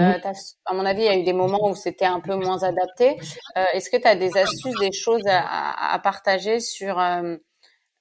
[0.00, 0.18] Euh,
[0.64, 3.18] à mon avis, il y a eu des moments où c'était un peu moins adapté.
[3.56, 7.36] Euh, Est-ce que tu as des astuces, des choses à, à partager sur, euh,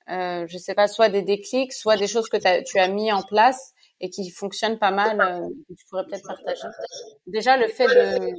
[0.10, 3.22] euh, je sais pas, soit des déclics, soit des choses que tu as mis en
[3.24, 6.68] place et qui fonctionnent pas mal, euh, que tu pourrais peut-être partager?
[7.28, 8.30] Déjà, le fait de,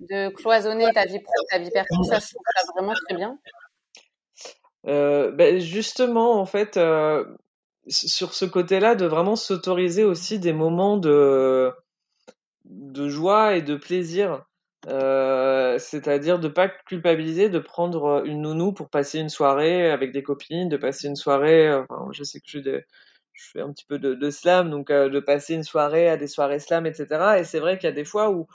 [0.00, 3.38] de cloisonner ta vie pro, ta vie perso, ça, je trouve ça vraiment très bien.
[4.86, 7.24] Euh, ben justement, en fait, euh,
[7.88, 11.72] sur ce côté-là, de vraiment s'autoriser aussi des moments de,
[12.64, 14.44] de joie et de plaisir.
[14.88, 20.22] Euh, c'est-à-dire de pas culpabiliser, de prendre une nounou pour passer une soirée avec des
[20.22, 21.82] copines, de passer une soirée.
[22.12, 22.60] Je sais que je,
[23.52, 26.28] fais un petit peu de, de slam, donc euh, de passer une soirée à des
[26.28, 27.38] soirées slam, etc.
[27.38, 28.46] Et c'est vrai qu'il y a des fois où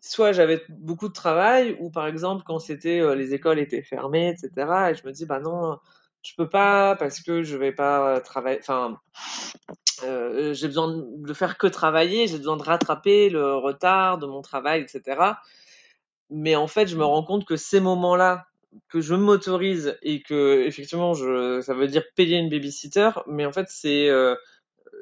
[0.00, 4.30] soit j'avais beaucoup de travail, ou par exemple quand c'était euh, les écoles étaient fermées,
[4.30, 4.90] etc.
[4.90, 5.78] Et je me dis bah non,
[6.26, 8.58] je peux pas parce que je vais pas travailler.
[8.60, 8.98] Enfin,
[10.02, 14.42] euh, j'ai besoin de faire que travailler, j'ai besoin de rattraper le retard de mon
[14.42, 15.34] travail, etc.
[16.30, 18.46] Mais en fait, je me rends compte que ces moments-là
[18.88, 23.68] que je m'autorise et que effectivement, ça veut dire payer une babysitter, mais en fait,
[23.70, 24.34] c'est, euh,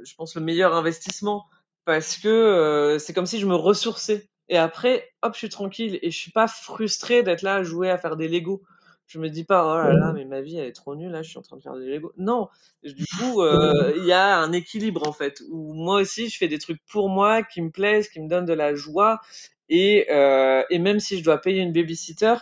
[0.04, 1.46] je pense, le meilleur investissement
[1.86, 4.28] parce que euh, c'est comme si je me ressourçais.
[4.50, 7.90] Et après, hop, je suis tranquille et je suis pas frustrée d'être là à jouer,
[7.90, 8.62] à faire des Legos
[9.06, 11.22] je me dis pas oh là là mais ma vie elle est trop nulle là
[11.22, 12.12] je suis en train de faire des Lego.
[12.16, 12.48] Non
[12.82, 16.48] du coup euh, il y a un équilibre en fait où moi aussi je fais
[16.48, 19.20] des trucs pour moi qui me plaisent qui me donnent de la joie.
[19.68, 22.34] Et euh, et même si je dois payer une babysitter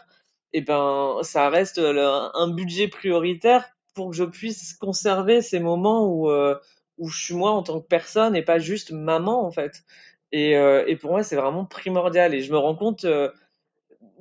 [0.54, 6.06] et eh ben ça reste un budget prioritaire pour que je puisse conserver ces moments
[6.06, 6.56] où euh,
[6.98, 9.82] où je suis moi en tant que personne et pas juste maman en fait.
[10.32, 12.34] Et et pour moi c'est vraiment primordial.
[12.34, 13.06] Et je me rends compte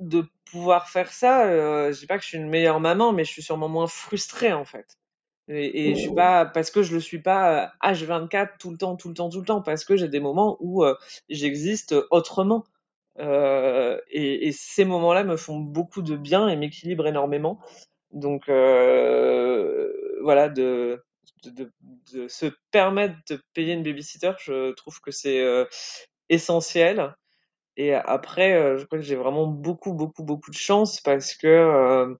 [0.08, 3.24] de pouvoir faire ça, euh, je dis pas que je suis une meilleure maman, mais
[3.24, 4.98] je suis sûrement moins frustrée en fait.
[5.48, 8.96] Et, et je suis pas parce que je le suis pas H24 tout le temps,
[8.96, 10.94] tout le temps, tout le temps, parce que j'ai des moments où euh,
[11.28, 12.64] j'existe autrement.
[13.18, 17.60] Euh, et, et, ces moments-là me font beaucoup de bien et m'équilibrent énormément.
[18.12, 19.92] Donc euh,
[20.22, 21.02] voilà, de,
[21.44, 21.70] de,
[22.12, 25.64] de, se permettre de payer une babysitter, je trouve que c'est euh,
[26.28, 27.14] essentiel.
[27.76, 32.16] Et après, je crois que j'ai vraiment beaucoup, beaucoup, beaucoup de chance parce que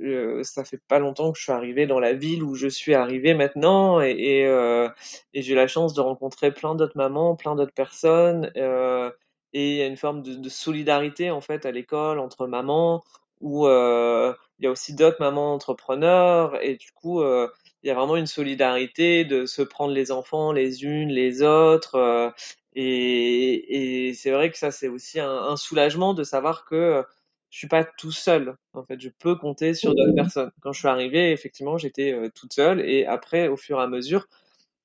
[0.00, 2.94] euh, ça fait pas longtemps que je suis arrivé dans la ville où je suis
[2.94, 4.88] arrivé maintenant et, euh,
[5.34, 9.10] j'ai la chance de rencontrer plein d'autres mamans, plein d'autres personnes euh,
[9.52, 13.02] et il y a une forme de, de, solidarité en fait à l'école entre mamans
[13.40, 17.48] où euh, il y a aussi d'autres mamans entrepreneurs et du coup euh,
[17.82, 22.34] il y a vraiment une solidarité de se prendre les enfants les unes les autres
[22.76, 27.04] et, et c'est vrai que ça c'est aussi un, un soulagement de savoir que
[27.50, 28.56] je suis pas tout seul.
[28.74, 30.50] En fait, je peux compter sur d'autres personnes.
[30.60, 32.80] Quand je suis arrivée, effectivement, j'étais euh, toute seule.
[32.80, 34.26] Et après, au fur et à mesure,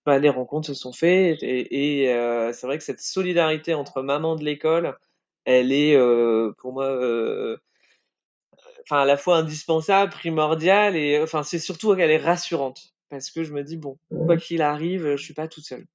[0.05, 1.43] bah, les rencontres se sont faites.
[1.43, 4.97] Et, et euh, c'est vrai que cette solidarité entre maman de l'école,
[5.45, 7.57] elle est euh, pour moi, euh,
[8.83, 10.95] enfin à la fois indispensable, primordiale.
[10.95, 14.61] Et enfin, c'est surtout qu'elle est rassurante parce que je me dis bon, quoi qu'il
[14.61, 15.85] arrive, je suis pas toute seule.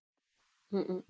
[0.72, 1.02] Mmh, mmh.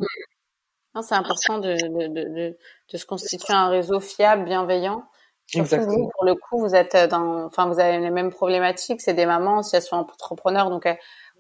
[1.03, 2.57] C'est important de, de, de,
[2.92, 5.05] de, se constituer un réseau fiable, bienveillant.
[5.47, 9.01] Surtout vous, pour le coup, vous êtes dans, enfin, vous avez les mêmes problématiques.
[9.01, 10.88] C'est des mamans, si elles sont entrepreneurs, donc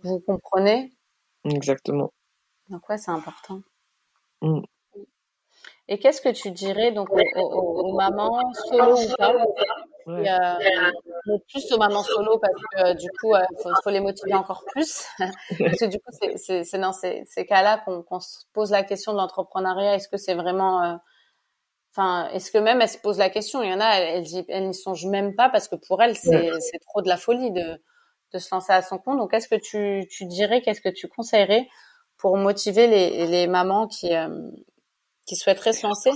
[0.02, 0.92] vous comprenez.
[1.44, 2.12] Exactement.
[2.68, 3.60] Donc ouais, c'est important.
[4.42, 4.60] Mmh.
[5.88, 9.34] Et qu'est-ce que tu dirais donc aux, aux, aux mamans solo ou pas?
[10.06, 10.24] Ouais.
[10.24, 13.90] et, euh, plus aux mamans solo parce que euh, du coup, il euh, faut, faut,
[13.90, 15.04] les motiver encore plus.
[15.18, 19.12] parce que du coup, c'est dans ces, ces cas-là qu'on qu se pose la question
[19.12, 19.94] de l'entrepreneuriat.
[19.94, 20.96] Est-ce que c'est vraiment euh,
[21.92, 23.62] Enfin, est-ce que même elles se posent la question?
[23.62, 26.14] Il y en a, elles, elles, elles n'y songent même pas parce que pour elles,
[26.14, 26.78] c'est ouais.
[26.86, 27.80] trop de la folie de,
[28.34, 29.16] de se lancer à son compte.
[29.16, 31.66] Donc, qu'est-ce que tu, tu dirais, qu'est-ce que tu conseillerais
[32.18, 34.28] pour motiver les, les mamans qui, euh,
[35.26, 36.12] qui souhaiteraient se lancer?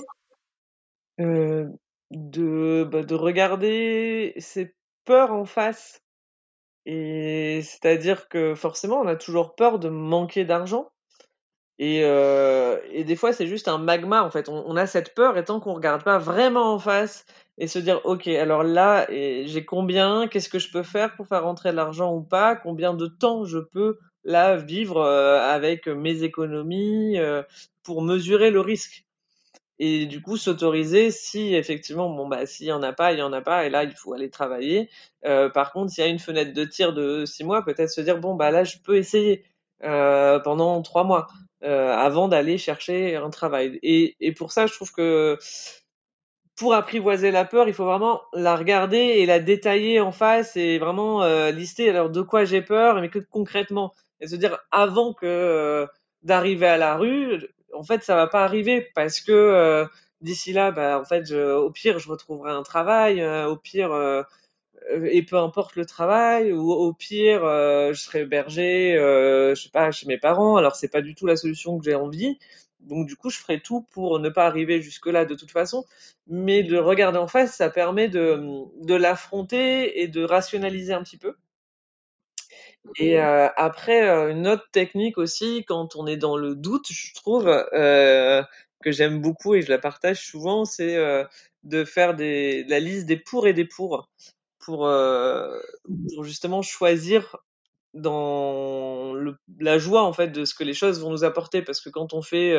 [1.21, 1.69] Euh,
[2.11, 6.01] de, bah, de regarder ses peurs en face.
[6.87, 10.91] Et c'est-à-dire que forcément, on a toujours peur de manquer d'argent.
[11.79, 14.51] Et, euh, des fois, c'est juste un magma, en fait.
[14.51, 17.25] On, a cette peur, et tant qu'on regarde pas vraiment en face
[17.57, 20.29] et se dire, OK, alors là, j'ai combien?
[20.29, 22.55] Qu'est-ce que je peux faire pour faire rentrer de l'argent ou pas?
[22.55, 27.43] Combien de temps je peux, là, vivre euh, avec mes économies euh,
[27.83, 29.05] pour mesurer le risque.
[29.79, 33.23] Et du coup s'autoriser si effectivement bon bah s'il y en a pas il y
[33.23, 34.91] en a pas et là il faut aller travailler.
[35.25, 38.03] Euh, par contre s'il y a une fenêtre de tir de six mois peut-être se
[38.03, 39.45] dire bon bah là je peux essayer
[39.81, 41.29] pendant trois mois
[41.63, 43.79] avant d'aller chercher un travail.
[43.83, 45.39] Et, et pour ça je trouve que
[46.57, 50.79] pour apprivoiser la peur il faut vraiment la regarder et la détailler en face et
[50.79, 55.27] vraiment lister alors de quoi j'ai peur mais que concrètement et se dire avant que
[55.27, 55.87] euh,
[56.23, 59.87] d'arriver à la rue en fait, ça va pas arriver parce que euh,
[60.21, 63.93] d'ici là, bah, en fait, je, au pire, je retrouverai un travail, euh, au pire,
[63.93, 64.23] euh,
[65.05, 70.07] et peu importe le travail, ou au pire, je serai hébergé, je sais pas, chez
[70.07, 70.57] mes parents.
[70.57, 72.39] Alors, c'est pas du tout la solution que j'ai envie.
[72.81, 75.85] Donc, du coup, je ferai tout pour ne pas arriver jusque-là de toute façon.
[76.27, 78.43] Mais de regarder en face, ça permet de,
[78.83, 81.35] de l'affronter et de rationaliser un petit peu.
[82.97, 87.15] Et euh, après, euh, une autre technique aussi, quand on est dans le doute, je
[87.15, 88.43] trouve euh,
[88.83, 90.97] que j'aime beaucoup et je la partage souvent, c'est
[91.63, 94.09] de faire des, la liste des pour et des pour,
[94.59, 94.91] pour,
[96.15, 97.37] pour justement choisir
[97.93, 101.63] dans le, la joie en fait de ce que les choses vont nous apporter.
[101.63, 102.57] Parce que quand on fait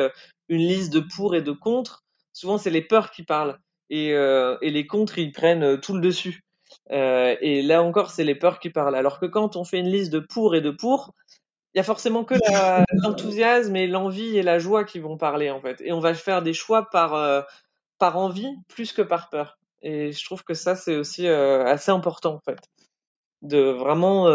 [0.48, 3.58] une liste de pour et de contre, souvent c'est les peurs qui parlent
[3.90, 6.44] et, et les contre ils prennent tout le dessus.
[6.90, 8.96] Euh, et là encore, c'est les peurs qui parlent.
[8.96, 11.14] Alors que quand on fait une liste de pour et de pour,
[11.74, 12.34] il y a forcément que
[12.92, 15.80] l'enthousiasme et l'envie et la joie qui vont parler en fait.
[15.82, 17.42] Et on va faire des choix par euh,
[17.98, 19.58] par envie plus que par peur.
[19.82, 22.58] Et je trouve que ça c'est aussi euh, assez important en fait,
[23.42, 24.26] de vraiment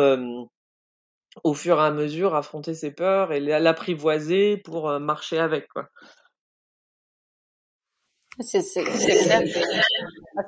[1.44, 5.90] au fur et à mesure affronter ses peurs et l'apprivoiser pour marcher avec quoi.
[8.40, 9.42] C'est clair.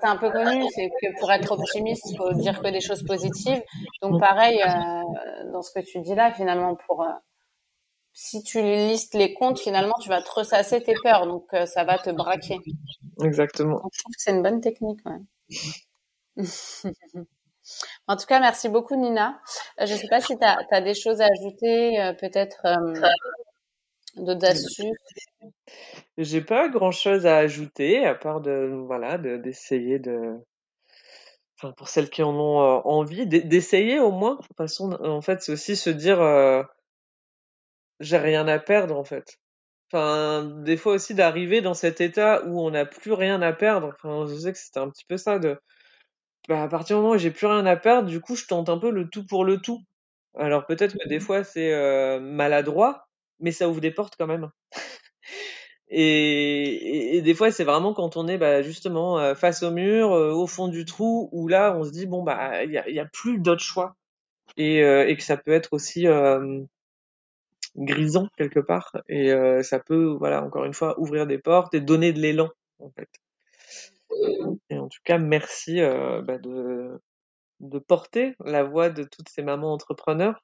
[0.01, 3.03] C'est un peu connu, c'est que pour être optimiste, il faut dire que des choses
[3.03, 3.61] positives.
[4.01, 7.09] Donc pareil, euh, dans ce que tu dis là, finalement, pour euh,
[8.13, 11.83] si tu listes les comptes, finalement, tu vas te ressasser tes peurs, donc euh, ça
[11.83, 12.59] va te braquer.
[13.23, 13.77] Exactement.
[13.79, 14.99] Donc, je trouve que c'est une bonne technique.
[15.05, 16.37] Ouais.
[18.07, 19.39] en tout cas, merci beaucoup Nina.
[19.79, 22.61] Je ne sais pas si tu as, as, des choses à ajouter, euh, peut-être
[24.15, 24.91] d'autres astuces.
[26.17, 30.35] J'ai pas grand chose à ajouter à part de voilà d'essayer de,
[31.57, 34.35] enfin pour celles qui en ont euh, envie d'essayer au moins.
[34.35, 36.63] De toute façon, en fait, c'est aussi se dire euh,
[37.99, 39.37] j'ai rien à perdre en fait.
[39.91, 43.95] Enfin, des fois aussi d'arriver dans cet état où on n'a plus rien à perdre.
[43.95, 45.57] Enfin, je sais que c'était un petit peu ça de
[46.47, 48.69] bah, à partir du moment où j'ai plus rien à perdre, du coup, je tente
[48.69, 49.81] un peu le tout pour le tout.
[50.37, 53.07] Alors peut-être que des fois c'est euh, maladroit,
[53.39, 54.49] mais ça ouvre des portes quand même.
[55.91, 60.13] Et, et, des fois, c'est vraiment quand on est bah, justement euh, face au mur,
[60.13, 63.03] euh, au fond du trou, où là, on se dit bon bah il y a,
[63.03, 63.95] a, plus d'autres choix,
[64.57, 66.05] et, euh, et, que ça peut être aussi
[67.75, 69.31] grisant quelque part, et
[69.63, 73.09] ça peut voilà encore une fois ouvrir des portes et donner de l'élan en fait.
[74.69, 77.01] Et en tout cas, merci bah, de
[77.61, 80.43] de porter la voix de toutes ces mamans entrepreneurs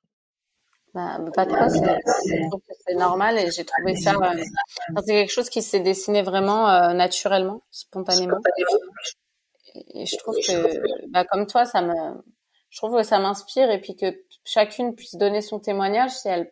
[0.96, 4.14] bah, pas trop, c'est normal et j'ai trouvé ça.
[4.14, 8.38] Euh, c'est quelque chose qui s'est dessiné vraiment euh, naturellement, spontanément.
[9.94, 11.94] Et, je trouve que, bah, comme toi, ça me,
[12.70, 14.06] je trouve que ça m'inspire et puis que
[14.46, 16.50] chacune puisse donner son témoignage, si elle,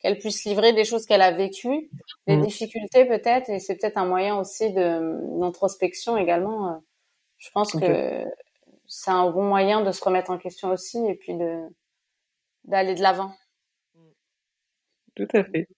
[0.00, 1.88] qu'elle puisse livrer des choses qu'elle a vécues,
[2.26, 2.42] des mmh.
[2.42, 6.68] difficultés peut-être, et c'est peut-être un moyen aussi de d'introspection également.
[6.68, 6.78] Euh.
[7.38, 8.24] Je pense que
[8.88, 11.68] c'est un bon moyen de se remettre en question aussi et puis de
[12.64, 13.30] d'aller de l'avant.
[15.16, 15.68] Tout à fait.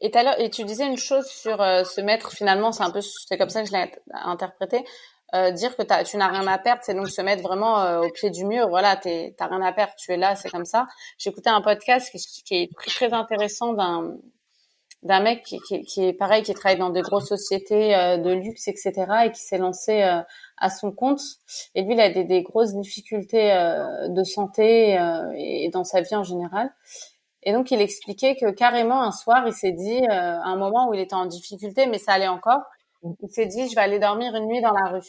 [0.00, 0.10] Et,
[0.50, 3.62] tu disais une chose sur euh, se mettre finalement, c'est un peu, c'est comme ça
[3.62, 4.84] que je l'ai interprété,
[5.34, 8.10] euh, dire que tu n'as rien à perdre, c'est donc se mettre vraiment euh, au
[8.10, 8.68] pied du mur.
[8.68, 10.86] Voilà, t'as rien à perdre, tu es là, c'est comme ça.
[11.24, 16.90] Écouté un podcast qui, est très, intéressant d'un mec qui, est pareil, qui travaille dans
[16.90, 18.94] des grosses sociétés de luxe, etc.,
[19.26, 20.02] et qui s'est lancé
[20.56, 21.20] à son compte.
[21.74, 23.50] Et lui, il a des grosses difficultés
[24.08, 24.98] de santé
[25.36, 26.72] et dans sa vie en général.
[27.42, 30.88] Et donc, il expliquait que carrément, un soir, il s'est dit, euh, à un moment
[30.88, 32.62] où il était en difficulté, mais ça allait encore,
[33.02, 35.06] il s'est dit, je vais aller dormir une nuit dans la rue.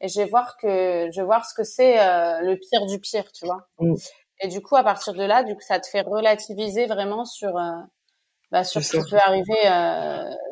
[0.00, 3.00] Et je vais voir que, je vais voir ce que c'est euh, le pire du
[3.00, 3.66] pire, tu vois.
[3.78, 3.94] Mm.
[4.40, 7.56] Et du coup, à partir de là, du coup, ça te fait relativiser vraiment sur,
[7.56, 7.70] euh,
[8.50, 9.56] bah, sur ce qui peut arriver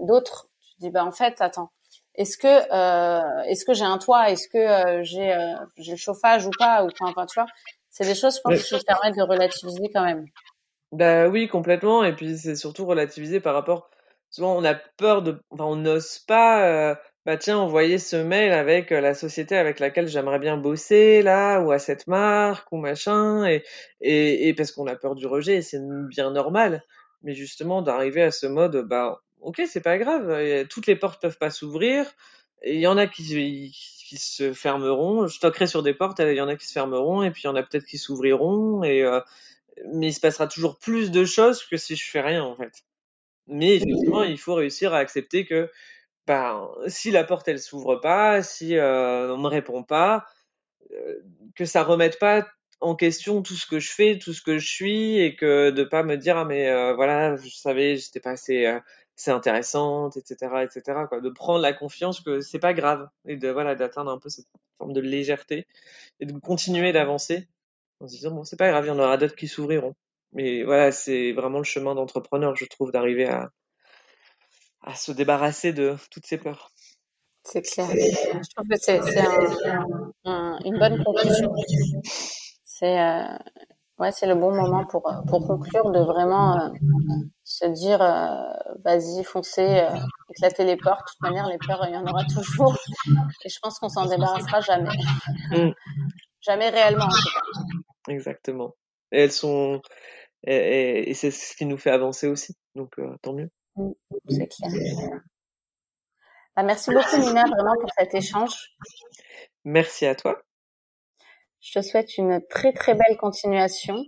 [0.07, 0.49] d'autres.
[0.63, 1.71] Tu te dis, bah en fait, attends,
[2.15, 5.37] est-ce que, est-ce que j'ai un toit, est-ce que j'ai,
[5.77, 7.49] j'ai le chauffage ou pas, ou enfin, tu vois,
[7.91, 10.25] c'est des choses, je pense, qui permettent de relativiser quand même.
[10.93, 12.05] Bah oui, complètement.
[12.05, 13.91] Et puis c'est surtout relativisé par rapport.
[14.31, 15.41] Souvent, on a peur de.
[15.51, 16.99] Enfin, on n'ose pas.
[17.25, 21.71] Bah tiens, envoyer ce mail avec la société avec laquelle j'aimerais bien bosser là, ou
[21.71, 23.47] à cette marque, ou machin.
[23.47, 23.63] Et,
[24.01, 25.79] et, et parce qu'on a peur du rejet, et c'est
[26.09, 26.83] bien normal.
[27.23, 30.67] Mais justement, d'arriver à ce mode, bah ok, c'est pas grave.
[30.69, 32.07] Toutes les portes peuvent pas s'ouvrir.
[32.65, 35.27] Il y en a qui, qui se fermeront.
[35.29, 37.47] Je toquerai sur des portes, il y en a qui se fermeront, et puis il
[37.47, 38.83] y en a peut-être qui s'ouvriront.
[38.85, 39.21] Et, euh,
[39.93, 42.73] mais il se passera toujours plus de choses que si je fais rien en fait.
[43.47, 45.71] Mais effectivement, il faut réussir à accepter que
[46.27, 50.27] bah, si la porte elle s'ouvre pas, si euh, on me répond pas,
[50.93, 51.21] euh,
[51.57, 52.47] que ça remette pas
[52.81, 55.85] en question tout ce que je fais, tout ce que je suis, et que de
[55.85, 58.67] pas me dire ah mais euh, voilà, je savais, j'étais pas assez,
[59.29, 61.03] intéressante, etc., etc.
[61.09, 61.21] Quoi.
[61.21, 64.47] De prendre la confiance que c'est pas grave et de voilà d'atteindre un peu cette
[64.79, 65.67] forme de légèreté
[66.21, 67.49] et de continuer d'avancer
[68.03, 69.95] en se disant bon c'est pas grave, il y en aura d'autres qui s'ouvriront.
[70.33, 73.51] Mais voilà, c'est vraiment le chemin d'entrepreneur, je trouve, d'arriver à,
[74.83, 76.73] à se débarrasser de toutes ces peurs.
[77.45, 77.89] C'est clair.
[77.91, 79.01] Je trouve que c'est
[80.25, 81.53] un, une bonne conclusion.
[82.65, 83.37] C'est euh,
[83.99, 86.69] ouais, c'est le bon moment pour pour conclure de vraiment euh,
[87.45, 88.53] se dire euh,
[88.85, 89.91] vas-y foncez, euh,
[90.31, 91.01] éclatez les portes.
[91.01, 92.77] De toute manière, les peurs il y en aura toujours.
[93.45, 94.97] Et je pense qu'on s'en débarrassera jamais.
[95.51, 95.73] Mm.
[96.41, 97.42] jamais réellement en tout cas.
[98.09, 98.75] Exactement.
[99.13, 99.81] Et elles sont
[100.45, 102.57] et, et c'est ce qui nous fait avancer aussi.
[102.75, 103.51] Donc euh, tant mieux.
[103.77, 103.93] Mmh,
[104.29, 104.73] c'est clair.
[106.57, 108.53] Bah, merci beaucoup Nina vraiment pour cet échange.
[109.65, 110.43] Merci à toi.
[111.61, 114.05] Je te souhaite une très très belle continuation.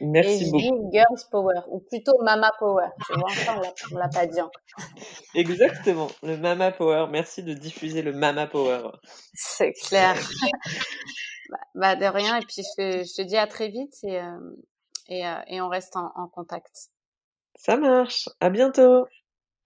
[0.00, 0.90] Merci et beaucoup.
[0.92, 2.88] Girls Power, ou plutôt Mama Power.
[3.06, 3.60] Tu vois, enfin,
[3.92, 4.40] on l'a pas dit
[5.34, 7.06] Exactement, le Mama Power.
[7.10, 8.90] Merci de diffuser le Mama Power.
[9.34, 10.16] C'est clair.
[11.50, 12.36] Bah, bah, de rien.
[12.36, 14.38] Et puis je, te dis à très vite et, euh,
[15.08, 16.88] et, euh, et on reste en, en contact.
[17.56, 18.28] Ça marche.
[18.40, 19.06] À bientôt.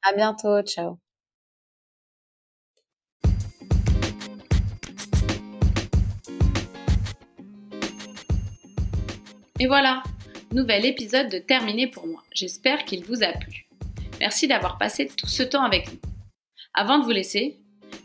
[0.02, 0.62] À bientôt.
[0.62, 0.98] Ciao.
[9.60, 10.04] Et voilà,
[10.52, 12.22] nouvel épisode de terminé pour moi.
[12.32, 13.66] J'espère qu'il vous a plu.
[14.20, 15.98] Merci d'avoir passé tout ce temps avec nous.
[16.74, 17.60] Avant de vous laisser,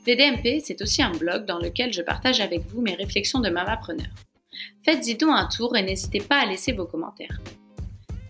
[0.05, 4.09] VDMP, c'est aussi un blog dans lequel je partage avec vous mes réflexions de mamapreneur.
[4.83, 7.39] Faites-y donc un tour et n'hésitez pas à laisser vos commentaires.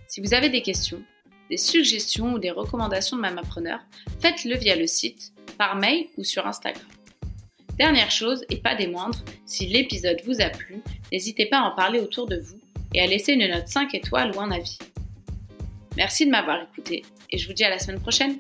[0.08, 1.02] Si vous avez des questions,
[1.50, 3.80] des suggestions ou des recommandations de mamapreneur,
[4.20, 6.84] faites-le via le site, par mail ou sur Instagram.
[7.78, 11.76] Dernière chose, et pas des moindres, si l'épisode vous a plu, n'hésitez pas à en
[11.76, 12.60] parler autour de vous
[12.94, 14.78] et à laisser une note 5 étoiles ou un avis.
[15.98, 18.38] Merci de m'avoir écouté et je vous dis à la semaine prochaine.